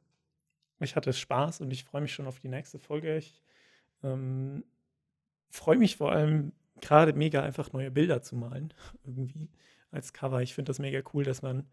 Ich 0.82 0.96
hatte 0.96 1.14
Spaß 1.14 1.62
und 1.62 1.72
ich 1.72 1.84
freue 1.84 2.02
mich 2.02 2.14
schon 2.14 2.28
auf 2.28 2.40
die 2.40 2.50
nächste 2.50 2.80
Folge. 2.80 3.18
Ich 3.18 3.42
ähm, 4.04 4.64
freue 5.50 5.78
mich 5.78 5.98
vor 5.98 6.12
allem, 6.12 6.52
gerade 6.82 7.14
mega 7.14 7.42
einfach 7.42 7.74
neue 7.74 7.92
Bilder 7.92 8.22
zu 8.22 8.36
malen, 8.36 8.74
irgendwie 9.04 9.50
als 9.92 10.14
Cover. 10.14 10.42
Ich 10.42 10.54
finde 10.54 10.70
das 10.70 10.80
mega 10.80 11.02
cool, 11.14 11.24
dass 11.24 11.42
man 11.42 11.68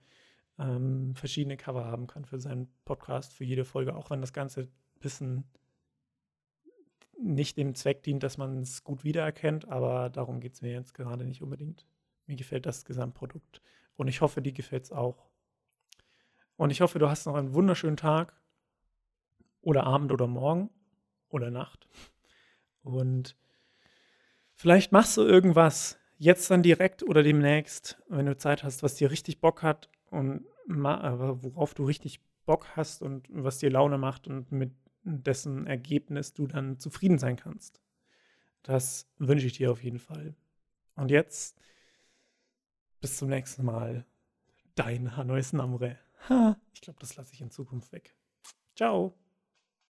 ähm, 0.59 1.15
verschiedene 1.15 1.57
Cover 1.57 1.85
haben 1.85 2.07
kann 2.07 2.25
für 2.25 2.41
seinen 2.41 2.69
Podcast, 2.85 3.33
für 3.33 3.45
jede 3.45 3.65
Folge, 3.65 3.95
auch 3.95 4.11
wenn 4.11 4.21
das 4.21 4.33
Ganze 4.33 4.63
ein 4.63 5.01
bisschen 5.01 5.45
nicht 7.21 7.57
dem 7.57 7.75
Zweck 7.75 8.03
dient, 8.03 8.23
dass 8.23 8.39
man 8.39 8.61
es 8.61 8.85
gut 8.85 9.05
wiedererkennt, 9.05 9.69
aber 9.69 10.11
darum 10.11 10.41
geht 10.41 10.55
es 10.55 10.63
mir 10.63 10.73
jetzt 10.73 10.95
gerade 10.95 11.25
nicht 11.25 11.43
unbedingt. 11.43 11.87
Mir 12.27 12.37
gefällt 12.37 12.67
das 12.67 12.85
Gesamtprodukt 12.85 13.63
und 13.97 14.09
ich 14.09 14.21
hoffe, 14.21 14.43
dir 14.43 14.53
gefällt 14.53 14.85
es 14.85 14.93
auch. 14.93 15.29
Und 16.57 16.71
ich 16.71 16.81
hoffe, 16.81 16.99
du 16.99 17.09
hast 17.09 17.27
noch 17.27 17.35
einen 17.35 17.55
wunderschönen 17.55 17.97
Tag 17.97 18.35
oder 19.61 19.85
Abend 19.85 20.13
oder 20.13 20.27
Morgen 20.27 20.71
oder 21.29 21.51
Nacht. 21.51 21.89
Und 22.83 23.37
vielleicht 24.55 24.93
machst 24.93 25.17
du 25.17 25.23
irgendwas 25.23 25.99
jetzt 26.19 26.51
dann 26.51 26.63
direkt 26.63 27.03
oder 27.03 27.23
demnächst, 27.23 28.03
wenn 28.09 28.27
du 28.27 28.37
Zeit 28.37 28.65
hast, 28.65 28.83
was 28.83 28.95
dir 28.95 29.11
richtig 29.11 29.41
Bock 29.41 29.63
hat 29.63 29.91
und 30.11 30.47
worauf 30.69 31.75
du 31.75 31.85
richtig 31.85 32.21
Bock 32.47 32.69
hast 32.77 33.03
und 33.03 33.27
was 33.31 33.59
dir 33.59 33.71
Laune 33.71 33.99
macht 33.99 34.27
und 34.27 34.51
mit 34.53 34.73
dessen 35.07 35.67
Ergebnis 35.67 36.35
du 36.35 36.47
dann 36.47 36.79
zufrieden 36.79 37.19
sein 37.19 37.37
kannst. 37.37 37.81
Das 38.63 39.09
wünsche 39.19 39.47
ich 39.47 39.55
dir 39.55 39.71
auf 39.71 39.83
jeden 39.83 40.01
Fall. 40.01 40.35
Und 40.97 41.11
jetzt 41.11 41.61
bis 43.01 43.17
zum 43.19 43.29
nächsten 43.29 43.65
Mal. 43.65 44.05
Dein 44.75 45.17
Hanoi 45.17 45.43
Namre. 45.53 45.99
Ha, 46.29 46.61
ich 46.75 46.81
glaube, 46.81 46.99
das 47.01 47.17
lasse 47.17 47.33
ich 47.33 47.41
in 47.41 47.51
Zukunft 47.51 47.93
weg. 47.93 48.15
Ciao. 48.75 49.15